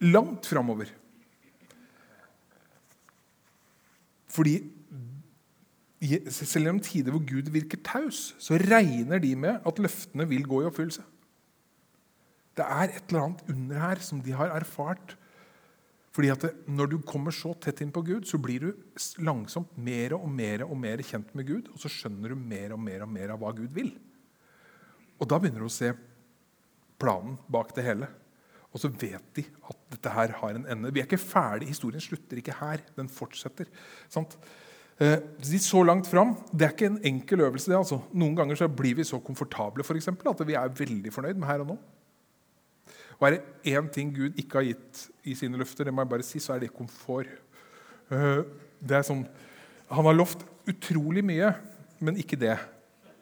Langt 0.01 0.47
framover. 0.49 0.89
Fordi 4.31 4.59
selv 6.31 6.71
om 6.71 6.79
tider 6.81 7.13
hvor 7.13 7.23
Gud 7.27 7.51
virker 7.53 7.81
taus, 7.85 8.31
så 8.41 8.57
regner 8.57 9.21
de 9.21 9.35
med 9.35 9.59
at 9.67 9.79
løftene 9.79 10.27
vil 10.27 10.47
gå 10.49 10.61
i 10.61 10.69
oppfyllelse. 10.69 11.03
Det 12.57 12.65
er 12.65 12.89
et 12.89 13.09
eller 13.09 13.27
annet 13.27 13.43
under 13.49 13.79
her 13.79 14.01
som 14.03 14.21
de 14.21 14.33
har 14.35 14.51
erfart. 14.55 15.15
Fordi 16.11 16.31
at 16.33 16.45
Når 16.67 16.89
du 16.91 16.97
kommer 17.07 17.31
så 17.31 17.53
tett 17.55 17.81
inn 17.81 17.91
på 17.91 18.03
Gud, 18.03 18.25
så 18.27 18.37
blir 18.37 18.59
du 18.59 18.71
langsomt 19.23 19.71
mer 19.77 20.13
og 20.17 20.27
mer 20.29 20.65
og 20.67 20.75
mer 20.77 20.97
kjent 20.97 21.33
med 21.35 21.47
Gud, 21.47 21.69
og 21.71 21.79
så 21.79 21.91
skjønner 21.91 22.33
du 22.33 22.35
mer 22.35 22.73
og 22.75 22.79
mer 22.79 23.05
og 23.05 23.09
mer 23.11 23.31
av 23.31 23.39
hva 23.39 23.53
Gud 23.55 23.71
vil. 23.71 23.93
Og 25.21 25.29
da 25.29 25.39
begynner 25.39 25.63
du 25.63 25.69
å 25.69 25.71
se 25.71 25.93
planen 27.01 27.37
bak 27.51 27.71
det 27.77 27.85
hele. 27.85 28.09
Og 28.71 28.79
så 28.79 28.91
vet 28.91 29.23
de 29.35 29.43
at 29.67 29.79
dette 29.91 30.11
her 30.15 30.35
har 30.39 30.55
en 30.55 30.67
ende. 30.73 30.91
Vi 30.93 31.01
er 31.01 31.07
ikke 31.07 31.19
ferdig. 31.19 31.71
Historien 31.71 32.03
slutter 32.03 32.39
ikke 32.39 32.55
her. 32.59 32.83
Den 32.95 33.09
fortsetter. 33.11 33.67
Sant? 34.11 34.37
Eh, 35.01 35.17
de 35.43 35.59
så 35.59 35.81
langt 35.83 36.07
fram. 36.07 36.35
Det 36.51 36.67
er 36.67 36.75
ikke 36.75 36.91
en 36.91 37.01
enkel 37.11 37.43
øvelse. 37.47 37.71
det 37.71 37.77
altså. 37.77 37.99
Noen 38.13 38.35
ganger 38.37 38.55
så 38.55 38.69
blir 38.71 38.95
vi 38.95 39.07
så 39.07 39.19
komfortable 39.19 39.83
for 39.83 39.99
eksempel, 39.99 40.31
at 40.31 40.47
vi 40.47 40.55
er 40.55 40.69
veldig 40.69 41.11
fornøyd 41.13 41.39
med 41.39 41.47
her 41.49 41.65
og 41.65 41.73
nå. 41.73 41.77
Og 43.21 43.27
er 43.27 43.37
det 43.37 43.71
én 43.77 43.89
ting 43.93 44.09
Gud 44.15 44.37
ikke 44.41 44.57
har 44.57 44.65
gitt 44.71 45.05
i 45.29 45.35
sine 45.37 45.59
løfter, 45.61 45.85
det 45.85 45.93
må 45.93 46.01
jeg 46.01 46.09
bare 46.09 46.25
si, 46.25 46.41
så 46.41 46.55
er 46.55 46.63
det 46.63 46.73
komfort. 46.73 47.29
Eh, 48.09 48.41
det 48.81 48.97
er 48.97 49.05
sånn, 49.05 49.27
Han 49.91 50.07
har 50.07 50.15
lovt 50.15 50.45
utrolig 50.71 51.21
mye, 51.23 51.51
men 51.99 52.17
ikke 52.17 52.39
det. 52.39 52.55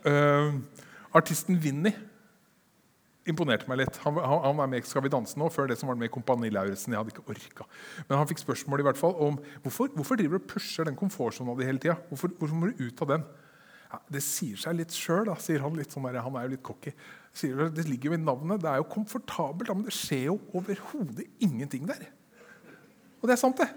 Eh, 0.06 0.54
Artisten 1.18 1.58
Vinni 1.60 1.92
imponerte 3.30 3.68
meg 3.70 3.82
litt. 3.82 3.98
Han, 4.06 4.18
han, 4.22 4.44
han 4.46 4.62
er 4.64 4.70
med 4.72 4.84
i 4.84 4.88
Skal 4.88 5.04
vi 5.06 5.12
danse 5.12 5.38
nå, 5.40 5.50
før 5.54 5.70
det 5.70 5.80
som 5.80 5.90
var 5.92 5.98
med 6.00 6.10
i 6.10 6.14
Kompani 6.14 6.52
Lauritzen. 6.54 6.94
Jeg 6.94 7.02
hadde 7.02 7.14
ikke 7.14 7.26
orka. 7.34 7.68
Men 8.08 8.22
han 8.22 8.30
fikk 8.30 8.44
spørsmål 8.44 8.84
i 8.84 8.88
hvert 8.88 9.02
fall 9.02 9.18
om 9.26 9.40
hvorfor, 9.66 9.92
hvorfor 9.98 10.20
driver 10.20 10.40
du 10.40 10.44
og 10.44 10.50
pusher 10.50 10.88
den 10.88 10.98
komfortsona 11.00 11.58
di 11.60 11.68
hele 11.68 11.82
tida. 11.82 11.98
Hvorfor, 12.10 12.34
hvorfor, 12.40 12.56
må 12.56 12.70
du 12.72 12.86
ut 12.86 13.04
av 13.06 13.12
den? 13.16 13.26
Ja, 13.90 14.02
det 14.16 14.24
sier 14.26 14.62
seg 14.62 14.78
litt 14.78 14.96
sjøl, 14.96 15.32
sier 15.42 15.66
han. 15.66 15.78
litt 15.78 15.94
sånn 15.94 16.06
der, 16.08 16.22
Han 16.26 16.38
er 16.38 16.48
jo 16.48 16.56
litt 16.56 16.66
cocky. 16.66 16.94
Det 17.36 17.86
ligger 17.88 18.12
jo 18.12 18.18
i 18.18 18.22
navnet. 18.22 18.62
Det 18.62 18.70
er 18.70 18.82
jo 18.82 18.88
komfortabelt, 18.92 19.72
men 19.76 19.86
det 19.88 19.96
skjer 19.96 20.26
jo 20.30 20.40
overhodet 20.54 21.28
ingenting 21.40 21.88
der. 21.88 22.08
Og 23.22 23.28
det 23.28 23.36
er 23.36 23.42
sant, 23.42 23.60
det. 23.60 23.70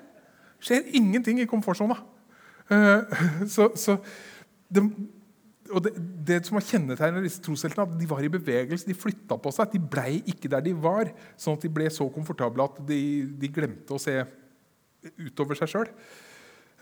Det 0.58 0.68
skjer 0.68 0.94
ingenting 0.98 1.40
i 1.42 1.48
komfortsona. 1.50 1.98
Uh, 2.70 3.02
så, 3.52 3.68
så 3.76 3.98
det, 4.72 4.82
og 5.70 5.84
det, 5.84 5.92
det, 6.26 6.40
som 6.46 6.56
var 6.58 6.66
kjennetegnet 6.66 7.24
disse 7.26 7.42
trosheltene, 7.44 7.86
at 7.86 8.00
de 8.00 8.08
var 8.10 8.24
i 8.24 8.30
bevegelse, 8.32 8.88
de 8.88 8.96
flytta 8.98 9.38
på 9.40 9.52
seg. 9.54 9.72
De 9.74 9.80
blei 9.94 10.20
ikke 10.30 10.50
der 10.52 10.64
de 10.64 10.74
var, 10.76 11.10
sånn 11.40 11.58
at 11.58 11.66
de 11.66 11.72
ble 11.72 11.88
så 11.92 12.08
komfortable 12.12 12.66
at 12.66 12.80
de, 12.88 13.00
de 13.38 13.50
glemte 13.52 13.94
å 13.94 14.00
se 14.02 14.16
utover 15.18 15.58
seg 15.58 15.72
sjøl. 15.72 15.90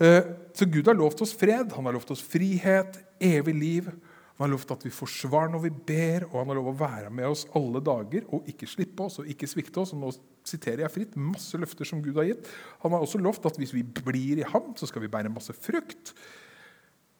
Eh, 0.00 0.30
så 0.56 0.68
Gud 0.68 0.88
har 0.88 0.96
lovt 0.96 1.20
oss 1.24 1.34
fred, 1.36 1.72
han 1.76 1.88
har 1.88 1.96
lovt 1.96 2.14
oss 2.14 2.24
frihet, 2.24 2.98
evig 3.20 3.56
liv. 3.56 3.90
Han 4.40 4.46
har 4.46 4.54
lovt 4.54 4.70
at 4.72 4.84
vi 4.86 4.90
får 4.96 5.10
svar 5.12 5.50
når 5.52 5.60
vi 5.66 5.70
ber, 5.90 6.24
og 6.30 6.38
han 6.40 6.48
har 6.48 6.56
lov 6.56 6.70
å 6.70 6.78
være 6.80 7.10
med 7.12 7.28
oss 7.28 7.42
alle 7.58 7.82
dager 7.84 8.24
og 8.32 8.46
ikke 8.48 8.68
slippe 8.72 9.04
oss 9.04 9.20
og 9.20 9.28
ikke 9.28 9.48
svikte 9.50 9.82
oss. 9.82 9.92
og 9.92 10.00
nå 10.00 10.12
siterer 10.48 10.86
jeg 10.86 10.94
fritt, 10.94 11.18
Masse 11.20 11.60
løfter 11.60 11.84
som 11.84 12.00
Gud 12.00 12.16
har 12.16 12.24
gitt. 12.30 12.48
Han 12.80 12.96
har 12.96 13.04
også 13.04 13.20
lovt 13.20 13.44
at 13.50 13.60
hvis 13.60 13.74
vi 13.76 13.84
blir 13.84 14.40
i 14.40 14.48
ham, 14.48 14.72
så 14.80 14.88
skal 14.88 15.04
vi 15.04 15.12
bære 15.12 15.28
masse 15.28 15.52
frukt. 15.52 16.14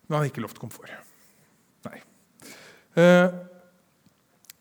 Men 0.09 0.17
han 0.17 0.25
har 0.25 0.31
ikke 0.33 0.47
lovt 0.47 0.63
komfort. 0.63 0.89
Nei. 1.85 2.01
Eh, 2.97 3.37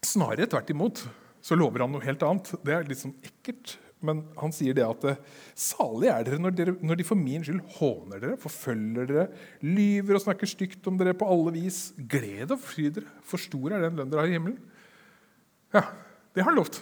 snarere 0.03 0.51
tvert 0.51 0.75
imot 0.75 1.05
så 1.39 1.55
lover 1.55 1.85
han 1.85 1.95
noe 1.95 2.03
helt 2.03 2.27
annet. 2.27 2.51
Det 2.59 2.75
er 2.75 2.91
litt 2.91 2.99
sånn 2.99 3.15
ekkelt. 3.23 3.77
Men 4.05 4.21
han 4.39 4.53
sier 4.55 4.75
det 4.77 4.85
at 4.85 5.01
salige 5.03 5.17
salig 5.59 6.12
er 6.13 6.25
dere 6.27 6.39
når, 6.39 6.53
dere 6.55 6.73
når, 6.79 6.99
de 6.99 7.05
for 7.07 7.19
min 7.19 7.43
skyld 7.43 7.59
håner 7.75 8.21
dere, 8.23 8.38
forfølger 8.39 9.09
dere, 9.09 9.25
lyver 9.65 10.15
og 10.15 10.23
snakker 10.23 10.47
stygt 10.47 10.88
om 10.88 10.99
dere 10.99 11.15
på 11.17 11.27
alle 11.27 11.51
vis. 11.57 11.81
Gled 11.99 12.53
og 12.55 12.62
fry 12.63 12.88
dere, 12.95 13.09
for 13.27 13.41
stor 13.41 13.75
er 13.75 13.83
den 13.83 13.99
lønn 13.99 14.13
dere 14.13 14.23
har 14.23 14.31
i 14.31 14.38
himmelen. 14.38 14.62
Ja, 15.75 15.83
det 16.31 16.45
har 16.45 16.53
han 16.53 16.62
lovt. 16.62 16.79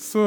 Så, 0.00 0.26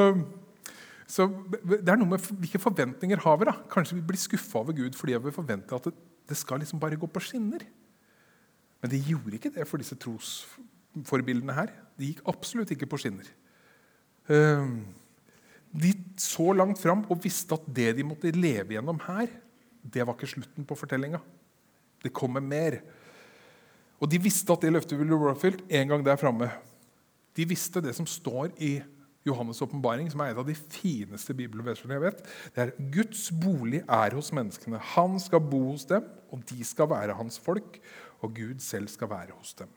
så, 1.09 1.29
det 1.61 1.85
er 1.85 2.01
noe 2.01 2.15
med 2.15 2.25
hvilke 2.41 2.61
forventninger 2.61 3.21
har 3.21 3.37
vi. 3.37 3.49
da. 3.51 3.55
Kanskje 3.71 3.99
vi 3.99 4.07
blir 4.09 4.21
skuffa 4.21 4.63
over 4.63 4.75
Gud 4.77 4.97
fordi 4.97 5.19
vi 5.21 5.35
forventer 5.35 5.77
at 5.77 5.91
det, 5.91 5.95
det 6.29 6.39
skal 6.39 6.63
liksom 6.63 6.81
bare 6.81 6.97
gå 6.97 7.09
på 7.09 7.21
skinner. 7.21 7.65
Men 8.81 8.91
det 8.91 9.05
gjorde 9.07 9.37
ikke 9.37 9.53
det 9.53 9.69
for 9.69 9.79
disse 9.79 9.95
trosforbildene 10.01 11.55
her. 11.55 11.69
De 11.99 12.09
gikk 12.09 12.25
absolutt 12.27 12.73
ikke 12.73 12.89
på 12.89 12.99
skinner. 12.99 13.29
Ehm, 14.33 14.81
de 15.73 15.93
så 16.21 16.51
langt 16.53 16.79
fram 16.81 17.03
og 17.09 17.21
visste 17.23 17.57
at 17.57 17.65
det 17.75 17.95
de 17.97 18.05
måtte 18.05 18.31
leve 18.35 18.75
gjennom 18.75 18.99
her, 19.07 19.31
det 19.83 20.05
var 20.05 20.15
ikke 20.15 20.35
slutten 20.35 20.67
på 20.67 20.77
fortellinga. 20.77 21.19
Det 22.03 22.13
kommer 22.13 22.43
mer. 22.43 22.79
Og 23.99 24.09
de 24.11 24.19
visste 24.21 24.53
at 24.53 24.63
det 24.63 24.73
løftet 24.73 24.99
ville 24.99 25.17
bli 25.17 25.31
oppfylt 25.31 25.63
en 25.67 25.91
gang 25.91 26.05
der 26.05 26.19
framme. 26.19 26.49
De 27.33 27.47
visste 27.49 27.81
det 27.81 27.95
som 27.97 28.07
står 28.07 28.53
i 28.61 28.75
Johannes' 29.23 29.61
åpenbaring, 29.63 30.09
som 30.11 30.21
er 30.21 30.33
et 30.33 30.39
av 30.39 30.47
de 30.47 30.55
fineste 30.55 31.33
bibelversene 31.35 31.95
jeg 31.95 32.03
vet. 32.03 32.23
Det 32.53 32.63
er 32.65 32.73
Guds 32.93 33.29
bolig 33.31 33.81
er 33.87 34.15
hos 34.17 34.33
menneskene. 34.35 34.81
Han 34.93 35.15
skal 35.23 35.43
bo 35.47 35.63
hos 35.71 35.87
dem, 35.89 36.05
og 36.29 36.43
de 36.49 36.59
skal 36.67 36.91
være 36.91 37.15
hans 37.17 37.39
folk 37.39 37.79
og 38.23 38.35
Gud 38.35 38.59
selv 38.63 38.91
skal 38.91 39.11
være 39.11 39.35
hos 39.35 39.53
dem. 39.59 39.71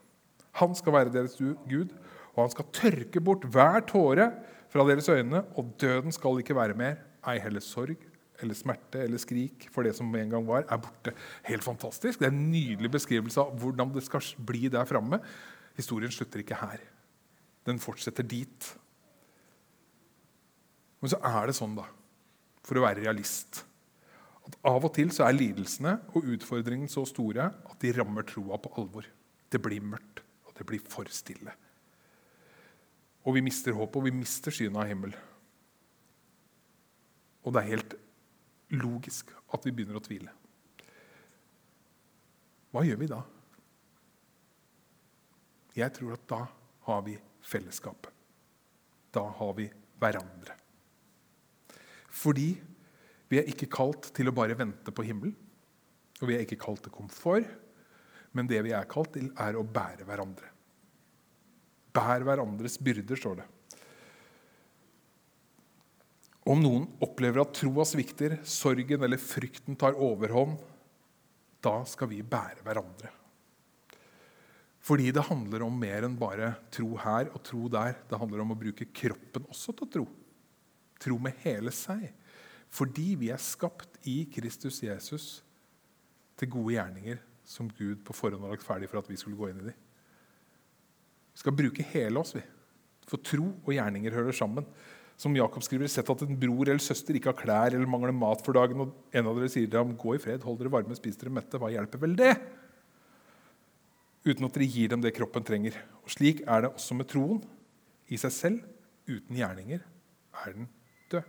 Han 0.59 0.75
skal 0.75 0.95
være 0.95 1.13
deres 1.13 1.35
Gud, 1.39 1.91
og 2.35 2.43
han 2.45 2.53
skal 2.53 2.71
tørke 2.75 3.21
bort 3.23 3.45
hver 3.51 3.83
tåre 3.87 4.31
fra 4.77 4.85
deres 4.85 5.09
øyne, 5.09 5.41
og 5.57 5.73
døden 5.81 6.13
skal 6.13 6.37
ikke 6.41 6.55
være 6.55 6.77
mer, 6.77 6.99
ei 7.27 7.39
heller 7.41 7.63
sorg 7.65 7.97
eller 8.37 8.53
smerte 8.53 9.01
eller 9.01 9.17
skrik 9.17 9.65
for 9.73 9.87
det 9.87 9.95
som 9.97 10.13
en 10.13 10.29
gang 10.29 10.45
var, 10.45 10.67
er 10.69 10.77
borte. 10.77 11.13
Helt 11.47 11.65
fantastisk. 11.65 12.19
Det 12.19 12.27
er 12.27 12.35
en 12.35 12.51
nydelig 12.51 12.91
beskrivelse 12.93 13.41
av 13.41 13.55
hvordan 13.57 13.89
det 13.95 14.03
skal 14.05 14.21
bli 14.45 14.69
der 14.69 14.85
framme. 14.85 15.17
Historien 15.77 16.13
slutter 16.13 16.43
ikke 16.43 16.59
her. 16.61 16.83
Den 17.65 17.81
fortsetter 17.81 18.23
dit. 18.23 18.69
Men 21.01 21.13
så 21.13 21.17
er 21.25 21.49
det 21.49 21.57
sånn, 21.57 21.73
da, 21.77 21.87
for 22.65 22.77
å 22.77 22.85
være 22.85 23.01
realist, 23.01 23.63
at 24.45 24.61
av 24.69 24.85
og 24.85 24.93
til 24.95 25.09
så 25.13 25.25
er 25.25 25.35
lidelsene 25.35 25.97
og 26.13 26.29
utfordringene 26.37 26.91
så 26.91 27.03
store 27.09 27.49
at 27.49 27.79
de 27.81 27.97
rammer 27.97 28.25
troa 28.29 28.61
på 28.61 28.77
alvor. 28.77 29.09
Det 29.49 29.61
blir 29.61 29.81
mørkt, 29.81 30.21
og 30.45 30.53
det 30.57 30.69
blir 30.69 30.85
for 30.85 31.09
stille. 31.09 31.57
Og 33.27 33.35
vi 33.35 33.43
mister 33.43 33.75
håpet, 33.75 33.99
og 33.99 34.07
vi 34.07 34.15
mister 34.15 34.55
synet 34.55 34.79
av 34.79 34.87
himmel. 34.87 35.15
Og 37.43 37.53
det 37.53 37.61
er 37.61 37.73
helt 37.73 37.95
logisk 38.75 39.33
at 39.55 39.65
vi 39.67 39.73
begynner 39.75 39.99
å 39.99 40.03
tvile. 40.03 40.31
Hva 42.71 42.83
gjør 42.87 43.01
vi 43.01 43.09
da? 43.11 43.19
Jeg 45.77 45.93
tror 45.95 46.15
at 46.15 46.25
da 46.29 46.39
har 46.87 47.03
vi 47.05 47.17
fellesskapet. 47.45 48.11
Da 49.13 49.23
har 49.39 49.53
vi 49.59 49.67
hverandre. 50.01 50.55
Fordi 52.17 52.49
vi 53.29 53.39
er 53.39 53.49
ikke 53.51 53.69
kalt 53.71 54.09
til 54.15 54.29
å 54.29 54.35
bare 54.35 54.57
vente 54.57 54.93
på 54.95 55.05
himmelen. 55.05 55.35
Og 56.17 56.31
vi 56.31 56.37
er 56.37 56.43
ikke 56.43 56.59
kalt 56.59 56.81
til 56.85 56.93
komfort, 56.95 57.49
men 58.33 58.49
det 58.49 58.63
vi 58.65 58.73
er 58.73 58.87
kalt 58.89 59.13
til, 59.13 59.29
er 59.37 59.57
å 59.57 59.65
bære 59.65 60.07
hverandre. 60.07 60.49
Bær 61.97 62.25
hverandres 62.25 62.77
byrder, 62.77 63.17
står 63.17 63.39
det. 63.41 63.47
Om 66.47 66.61
noen 66.63 66.85
opplever 67.03 67.41
at 67.43 67.55
troa 67.57 67.83
svikter, 67.87 68.37
sorgen 68.47 69.03
eller 69.03 69.19
frykten 69.19 69.75
tar 69.79 69.97
overhånd, 69.99 70.55
da 71.63 71.81
skal 71.89 72.11
vi 72.13 72.21
bære 72.23 72.63
hverandre. 72.63 73.09
Fordi 74.87 75.09
det 75.11 75.25
handler 75.27 75.65
om 75.65 75.75
mer 75.75 76.05
enn 76.07 76.15
bare 76.15 76.53
tro 76.71 76.93
her 77.01 77.27
og 77.33 77.41
tro 77.43 77.65
der. 77.71 77.97
Det 78.07 78.19
handler 78.21 78.45
om 78.45 78.53
å 78.53 78.59
bruke 78.59 78.87
kroppen 78.95 79.49
også 79.51 79.75
til 79.75 79.83
å 79.83 79.91
tro. 79.97 80.05
Tro 81.03 81.17
med 81.19 81.41
hele 81.43 81.73
seg. 81.75 82.05
Fordi 82.71 83.09
vi 83.19 83.33
er 83.33 83.41
skapt 83.41 83.99
i 84.07 84.21
Kristus 84.31 84.79
Jesus 84.85 85.27
til 86.39 86.53
gode 86.53 86.77
gjerninger 86.77 87.19
som 87.47 87.67
Gud 87.75 87.99
på 88.07 88.15
forhånd 88.15 88.45
har 88.45 88.55
lagt 88.55 88.63
ferdig 88.63 88.87
for 88.91 89.01
at 89.01 89.11
vi 89.11 89.19
skulle 89.19 89.39
gå 89.39 89.51
inn 89.51 89.65
i 89.65 89.69
dem. 89.71 89.83
Vi 91.37 91.43
skal 91.43 91.53
bruke 91.53 91.85
hele 91.93 92.17
oss. 92.17 92.33
vi. 92.33 92.41
For 93.05 93.21
tro 93.21 93.51
og 93.61 93.69
gjerninger 93.69 94.15
hører 94.17 94.33
sammen 94.33 94.65
som 95.17 95.35
Jakob 95.37 95.61
skriver, 95.65 95.89
sett 95.89 96.09
at 96.09 96.23
en 96.25 96.37
bror 96.37 96.65
eller 96.65 96.81
søster 96.81 97.17
ikke 97.17 97.31
har 97.31 97.37
klær 97.37 97.73
eller 97.73 97.89
mangler 97.89 98.13
mat 98.13 98.41
for 98.45 98.57
dagen, 98.57 98.83
og 98.85 99.13
en 99.13 99.29
av 99.29 99.37
dere 99.37 99.49
sier 99.49 99.65
til 99.69 99.79
ham, 99.79 99.95
'Gå 99.97 100.15
i 100.15 100.21
fred, 100.21 100.43
hold 100.45 100.59
dere 100.59 100.73
varme, 100.73 100.95
spis 100.95 101.17
dere 101.17 101.33
mette', 101.33 101.57
hva 101.57 101.69
hjelper 101.73 102.01
vel 102.01 102.15
det? 102.15 102.33
Uten 104.25 104.45
at 104.45 104.53
dere 104.53 104.65
gir 104.69 104.89
dem 104.89 105.01
det 105.01 105.13
kroppen 105.13 105.43
trenger. 105.43 105.73
Og 106.03 106.09
Slik 106.09 106.41
er 106.41 106.61
det 106.61 106.73
også 106.73 106.97
med 106.97 107.07
troen. 107.07 107.43
I 108.09 108.17
seg 108.17 108.31
selv, 108.31 108.61
uten 109.07 109.35
gjerninger, 109.35 109.81
er 110.45 110.53
den 110.53 110.69
død. 111.09 111.23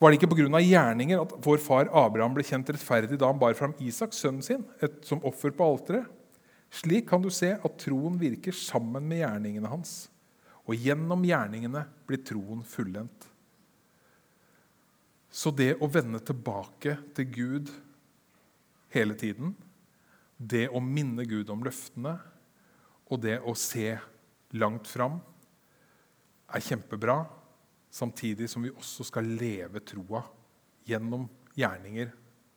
Var 0.00 0.10
det 0.10 0.22
ikke 0.22 0.34
pga. 0.34 0.60
gjerninger 0.60 1.20
at 1.20 1.32
vår 1.40 1.58
far 1.58 1.88
Abraham 1.92 2.34
ble 2.34 2.42
kjent 2.42 2.68
rettferdig 2.68 3.18
da 3.18 3.26
han 3.26 3.38
bar 3.38 3.54
fram 3.54 3.74
Isak, 3.80 4.12
sønnen 4.12 4.42
sin, 4.42 4.64
et, 4.82 5.04
som 5.04 5.24
offer 5.24 5.50
på 5.50 5.64
alteret? 5.64 6.06
Slik 6.70 7.08
kan 7.08 7.22
du 7.22 7.30
se 7.32 7.54
at 7.56 7.78
troen 7.80 8.18
virker 8.20 8.54
sammen 8.56 9.06
med 9.08 9.22
gjerningene 9.22 9.70
hans. 9.70 9.94
Og 10.66 10.74
gjennom 10.82 11.22
gjerningene 11.24 11.84
blir 12.08 12.22
troen 12.26 12.64
fullendt. 12.66 13.28
Så 15.30 15.52
det 15.52 15.76
å 15.82 15.88
vende 15.92 16.18
tilbake 16.24 16.96
til 17.14 17.28
Gud 17.30 17.70
hele 18.94 19.14
tiden, 19.18 19.52
det 20.36 20.66
å 20.68 20.80
minne 20.82 21.26
Gud 21.28 21.50
om 21.52 21.64
løftene 21.64 22.16
og 23.06 23.20
det 23.22 23.38
å 23.44 23.54
se 23.56 23.94
langt 24.56 24.88
fram, 24.88 25.20
er 26.46 26.62
kjempebra, 26.62 27.20
samtidig 27.90 28.48
som 28.50 28.64
vi 28.64 28.72
også 28.72 29.06
skal 29.08 29.28
leve 29.38 29.82
troa 29.86 30.22
gjennom 30.86 31.26
gjerninger 31.56 32.10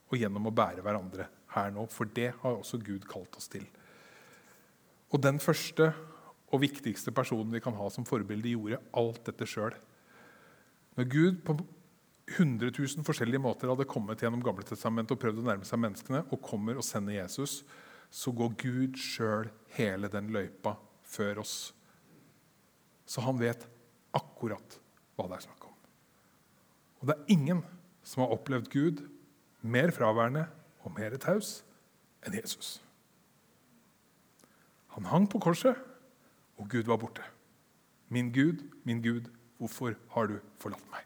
og 0.09 0.17
gjennom 0.17 0.49
å 0.49 0.55
bære 0.55 0.83
hverandre 0.85 1.27
her 1.53 1.71
nå. 1.73 1.85
For 1.91 2.09
det 2.15 2.31
har 2.41 2.57
også 2.57 2.79
Gud 2.81 3.07
kalt 3.09 3.37
oss 3.39 3.49
til. 3.51 3.65
Og 5.09 5.21
den 5.23 5.39
første 5.41 5.91
og 6.49 6.61
viktigste 6.63 7.13
personen 7.13 7.53
vi 7.53 7.61
kan 7.63 7.75
ha 7.77 7.89
som 7.93 8.05
forbilde, 8.07 8.53
gjorde 8.53 8.81
alt 8.97 9.21
dette 9.29 9.47
sjøl. 9.49 9.75
Når 10.97 11.09
Gud 11.09 11.43
på 11.45 11.55
100 12.29 12.71
000 12.75 13.05
forskjellige 13.05 13.41
måter 13.41 13.71
hadde 13.71 13.87
kommet 13.89 14.21
gjennom 14.21 14.43
Gamletestamentet 14.45 15.15
og 15.15 15.21
prøvd 15.21 15.41
å 15.41 15.47
nærme 15.47 15.65
seg 15.65 15.81
menneskene, 15.81 16.23
og 16.29 16.43
kommer 16.45 16.77
og 16.77 16.85
sender 16.85 17.17
Jesus, 17.17 17.63
så 18.09 18.33
går 18.33 18.55
Gud 18.61 18.97
sjøl 19.01 19.49
hele 19.77 20.09
den 20.11 20.29
løypa 20.33 20.75
før 21.09 21.41
oss. 21.43 21.55
Så 23.09 23.23
han 23.25 23.39
vet 23.41 23.65
akkurat 24.17 24.77
hva 25.17 25.29
det 25.29 25.39
er 25.39 25.45
snakk 25.47 25.65
om. 25.69 25.75
Og 26.99 27.09
det 27.09 27.15
er 27.15 27.33
ingen 27.33 27.63
som 28.05 28.25
har 28.25 28.35
opplevd 28.35 28.69
Gud 28.73 29.05
mer 29.61 29.93
fraværende 29.93 30.45
og 30.83 30.93
mer 30.97 31.17
taus 31.21 31.59
enn 32.25 32.37
Jesus. 32.37 32.77
Han 34.95 35.09
hang 35.09 35.27
på 35.29 35.41
korset 35.43 35.77
og 36.59 36.67
Gud 36.69 36.89
var 36.89 36.99
borte. 36.99 37.23
Min 38.09 38.31
Gud, 38.33 38.63
min 38.83 39.01
Gud, 39.01 39.29
hvorfor 39.57 39.95
har 40.15 40.27
du 40.27 40.39
forlatt 40.59 40.85
meg? 40.91 41.05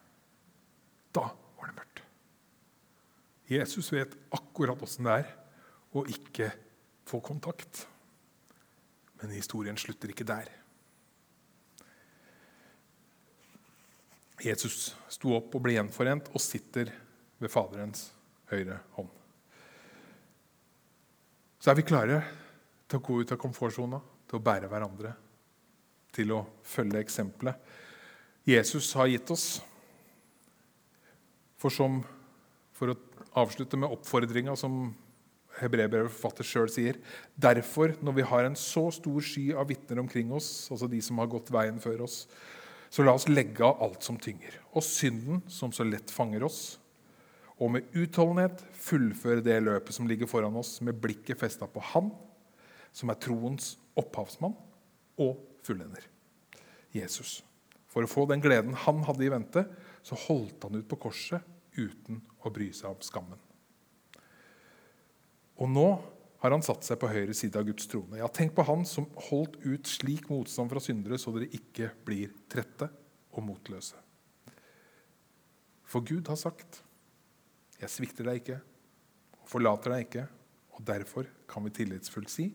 Da 1.13 1.27
var 1.57 1.69
det 1.69 1.77
mørkt. 1.77 2.03
Jesus 3.51 3.91
vet 3.93 4.15
akkurat 4.33 4.81
åssen 4.81 5.09
det 5.09 5.17
er 5.21 5.31
å 5.93 6.05
ikke 6.09 6.49
få 7.09 7.19
kontakt. 7.21 7.85
Men 9.21 9.35
historien 9.35 9.77
slutter 9.77 10.11
ikke 10.11 10.27
der. 10.27 10.49
Jesus 14.43 14.93
sto 15.11 15.35
opp 15.37 15.53
og 15.55 15.63
ble 15.63 15.77
gjenforent 15.77 16.31
og 16.33 16.41
sitter 16.43 16.89
ved 17.39 17.51
Faderens 17.51 18.09
høyre 18.51 18.79
hånd. 18.97 19.11
Så 21.63 21.71
er 21.71 21.77
vi 21.79 21.85
klare 21.87 22.17
til 22.93 23.01
å 23.01 23.05
gå 23.09 23.21
ut 23.23 23.31
av 23.33 23.41
komfortsona, 23.41 23.97
til 24.29 24.37
å 24.37 24.45
bære 24.45 24.69
hverandre 24.69 25.15
til 26.13 26.33
å 26.35 26.43
følge 26.67 27.01
eksempelet 27.01 27.79
Jesus 28.45 28.91
har 28.99 29.07
gitt 29.07 29.29
oss. 29.33 29.47
For 31.57 31.71
som, 31.71 32.01
for 32.75 32.91
å 32.91 32.97
avslutte 33.39 33.79
med 33.79 33.93
oppfordringa 33.95 34.53
som 34.59 34.91
hebreerbrevforfatter 35.61 36.47
sjøl 36.47 36.67
sier 36.71 36.99
Derfor, 37.39 37.93
når 38.03 38.17
vi 38.17 38.25
har 38.27 38.49
en 38.49 38.57
så 38.59 38.89
stor 38.91 39.23
sky 39.23 39.53
av 39.55 39.69
vitner 39.71 40.01
omkring 40.03 40.33
oss, 40.35 40.67
altså 40.73 40.89
de 40.91 40.99
som 41.05 41.21
har 41.23 41.31
gått 41.31 41.53
veien 41.55 41.79
før 41.81 42.03
oss, 42.03 42.25
så 42.93 43.05
la 43.05 43.15
oss 43.15 43.29
legge 43.31 43.63
av 43.65 43.79
alt 43.81 44.03
som 44.05 44.19
tynger, 44.21 44.59
og 44.75 44.83
synden 44.85 45.39
som 45.49 45.71
så 45.73 45.87
lett 45.87 46.11
fanger 46.13 46.43
oss, 46.45 46.75
og 47.63 47.71
med 47.77 47.95
utholdenhet 47.95 48.59
fullføre 48.75 49.45
det 49.45 49.61
løpet 49.63 49.95
som 49.95 50.09
ligger 50.09 50.27
foran 50.27 50.59
oss, 50.59 50.75
med 50.83 50.99
blikket 50.99 51.39
festa 51.39 51.69
på 51.69 51.81
Han, 51.93 52.11
som 52.93 53.11
er 53.11 53.19
troens 53.21 53.75
opphavsmann 53.99 54.55
og 55.21 55.41
fullender. 55.65 56.05
Jesus. 56.93 57.41
For 57.89 58.05
å 58.05 58.09
få 58.09 58.25
den 58.29 58.41
gleden 58.41 58.77
han 58.85 59.03
hadde 59.07 59.25
i 59.25 59.31
vente, 59.33 59.65
så 60.05 60.17
holdt 60.27 60.65
han 60.65 60.79
ut 60.79 60.89
på 60.89 60.99
korset 61.07 61.43
uten 61.77 62.21
å 62.43 62.51
bry 62.53 62.69
seg 62.75 62.91
om 62.93 63.01
skammen. 63.05 63.39
Og 65.61 65.69
nå 65.69 65.87
har 66.43 66.51
han 66.51 66.65
satt 66.65 66.83
seg 66.83 66.99
på 66.99 67.07
høyre 67.07 67.35
side 67.37 67.55
av 67.55 67.67
Guds 67.69 67.87
trone. 67.87 68.17
Ja, 68.19 68.27
Tenk 68.27 68.55
på 68.57 68.65
han 68.67 68.83
som 68.89 69.07
holdt 69.29 69.55
ut 69.63 69.87
slik 69.87 70.27
motstand 70.31 70.73
fra 70.73 70.81
syndere, 70.83 71.19
så 71.21 71.31
dere 71.35 71.47
ikke 71.55 71.93
blir 72.03 72.33
trette 72.51 72.89
og 73.31 73.45
motløse. 73.47 73.95
For 75.87 76.01
Gud 76.01 76.27
har 76.27 76.35
sagt, 76.35 76.81
'Jeg 77.79 77.89
svikter 77.89 78.25
deg 78.25 78.41
ikke 78.41 78.61
og 79.41 79.47
forlater 79.47 79.91
deg 79.91 80.07
ikke.' 80.07 80.27
Og 80.73 80.85
derfor 80.85 81.27
kan 81.47 81.63
vi 81.63 81.69
tillitsfullt 81.69 82.29
si, 82.29 82.49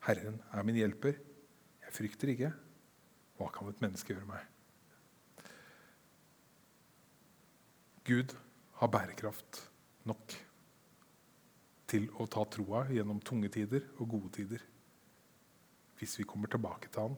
'Herren 0.00 0.40
er 0.52 0.62
min 0.62 0.76
hjelper. 0.76 1.18
Jeg 1.84 1.92
frykter 1.92 2.28
ikke.' 2.32 2.52
Hva 3.40 3.48
kan 3.48 3.68
et 3.68 3.80
menneske 3.80 4.12
gjøre 4.12 4.28
meg? 4.28 4.44
Gud 8.04 8.34
har 8.80 8.90
bærekraft 8.92 9.70
nok 10.04 10.34
til 11.90 12.06
å 12.20 12.26
ta 12.30 12.44
troa 12.44 12.84
gjennom 12.92 13.20
tunge 13.24 13.48
tider 13.52 13.86
og 13.98 14.12
gode 14.12 14.30
tider. 14.36 14.62
Hvis 15.96 16.18
vi 16.20 16.28
kommer 16.28 16.48
tilbake 16.48 16.88
til 16.88 17.08
Han, 17.08 17.16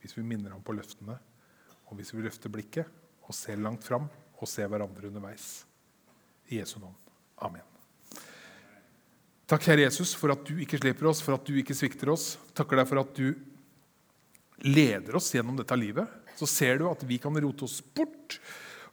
hvis 0.00 0.16
vi 0.16 0.26
minner 0.26 0.50
ham 0.50 0.62
på 0.62 0.76
løftene, 0.76 1.18
og 1.86 1.96
hvis 1.96 2.14
vi 2.14 2.24
løfter 2.24 2.52
blikket 2.52 2.88
og 3.22 3.34
ser 3.36 3.60
langt 3.60 3.84
fram 3.84 4.08
og 4.38 4.48
ser 4.48 4.70
hverandre 4.72 5.08
underveis. 5.12 5.66
I 6.48 6.58
Jesu 6.58 6.80
navn. 6.80 6.96
Amen. 7.38 7.71
Takk, 9.52 9.66
Herre 9.68 9.82
Jesus, 9.84 10.14
for 10.16 10.32
at 10.32 10.46
du 10.48 10.62
ikke 10.64 10.78
slipper 10.80 11.10
oss, 11.10 11.18
for 11.20 11.36
at 11.36 11.44
du 11.44 11.58
ikke 11.60 11.74
svikter 11.76 12.08
oss. 12.08 12.38
Takker 12.56 12.78
deg 12.78 12.86
for 12.88 13.02
at 13.02 13.10
du 13.12 13.34
leder 14.64 15.18
oss 15.18 15.26
gjennom 15.34 15.58
dette 15.58 15.76
livet, 15.76 16.08
så 16.38 16.48
ser 16.48 16.78
du 16.80 16.86
at 16.88 17.02
vi 17.04 17.18
kan 17.20 17.36
rote 17.36 17.66
oss 17.66 17.82
bort. 17.84 18.38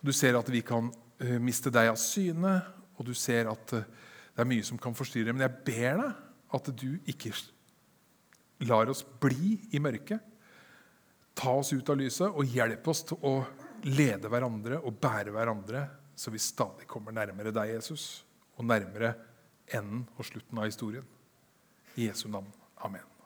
Du 0.03 0.11
ser 0.11 0.35
at 0.35 0.51
vi 0.51 0.59
kan 0.67 0.89
uh, 0.91 1.37
miste 1.39 1.71
deg 1.71 1.93
av 1.93 1.95
syne, 2.01 2.57
og 2.99 3.07
du 3.07 3.13
ser 3.15 3.47
at 3.47 3.75
uh, 3.77 3.85
det 4.35 4.43
er 4.43 4.49
mye 4.51 4.65
som 4.67 4.81
kan 4.83 4.97
forstyrre. 4.99 5.31
Men 5.31 5.45
jeg 5.45 5.63
ber 5.69 6.01
deg 6.01 6.59
at 6.59 6.69
du 6.83 6.89
ikke 7.07 7.31
lar 8.67 8.91
oss 8.91 9.05
bli 9.23 9.55
i 9.71 9.79
mørket. 9.79 10.19
Ta 11.39 11.55
oss 11.55 11.71
ut 11.71 11.87
av 11.87 12.01
lyset 12.03 12.27
og 12.27 12.51
hjelp 12.51 12.91
oss 12.91 13.05
til 13.13 13.23
å 13.31 13.37
lede 13.87 14.27
hverandre 14.27 14.83
og 14.83 14.99
bære 14.99 15.31
hverandre, 15.31 15.87
så 16.19 16.35
vi 16.35 16.43
stadig 16.43 16.83
kommer 16.91 17.15
nærmere 17.15 17.55
deg, 17.55 17.77
Jesus, 17.77 18.25
og 18.59 18.67
nærmere 18.67 19.15
enden 19.73 20.07
og 20.17 20.25
slutten 20.25 20.57
av 20.57 20.69
historien. 20.69 21.05
I 21.95 22.07
Jesu 22.07 22.27
navn. 22.29 22.51
Amen. 22.77 23.18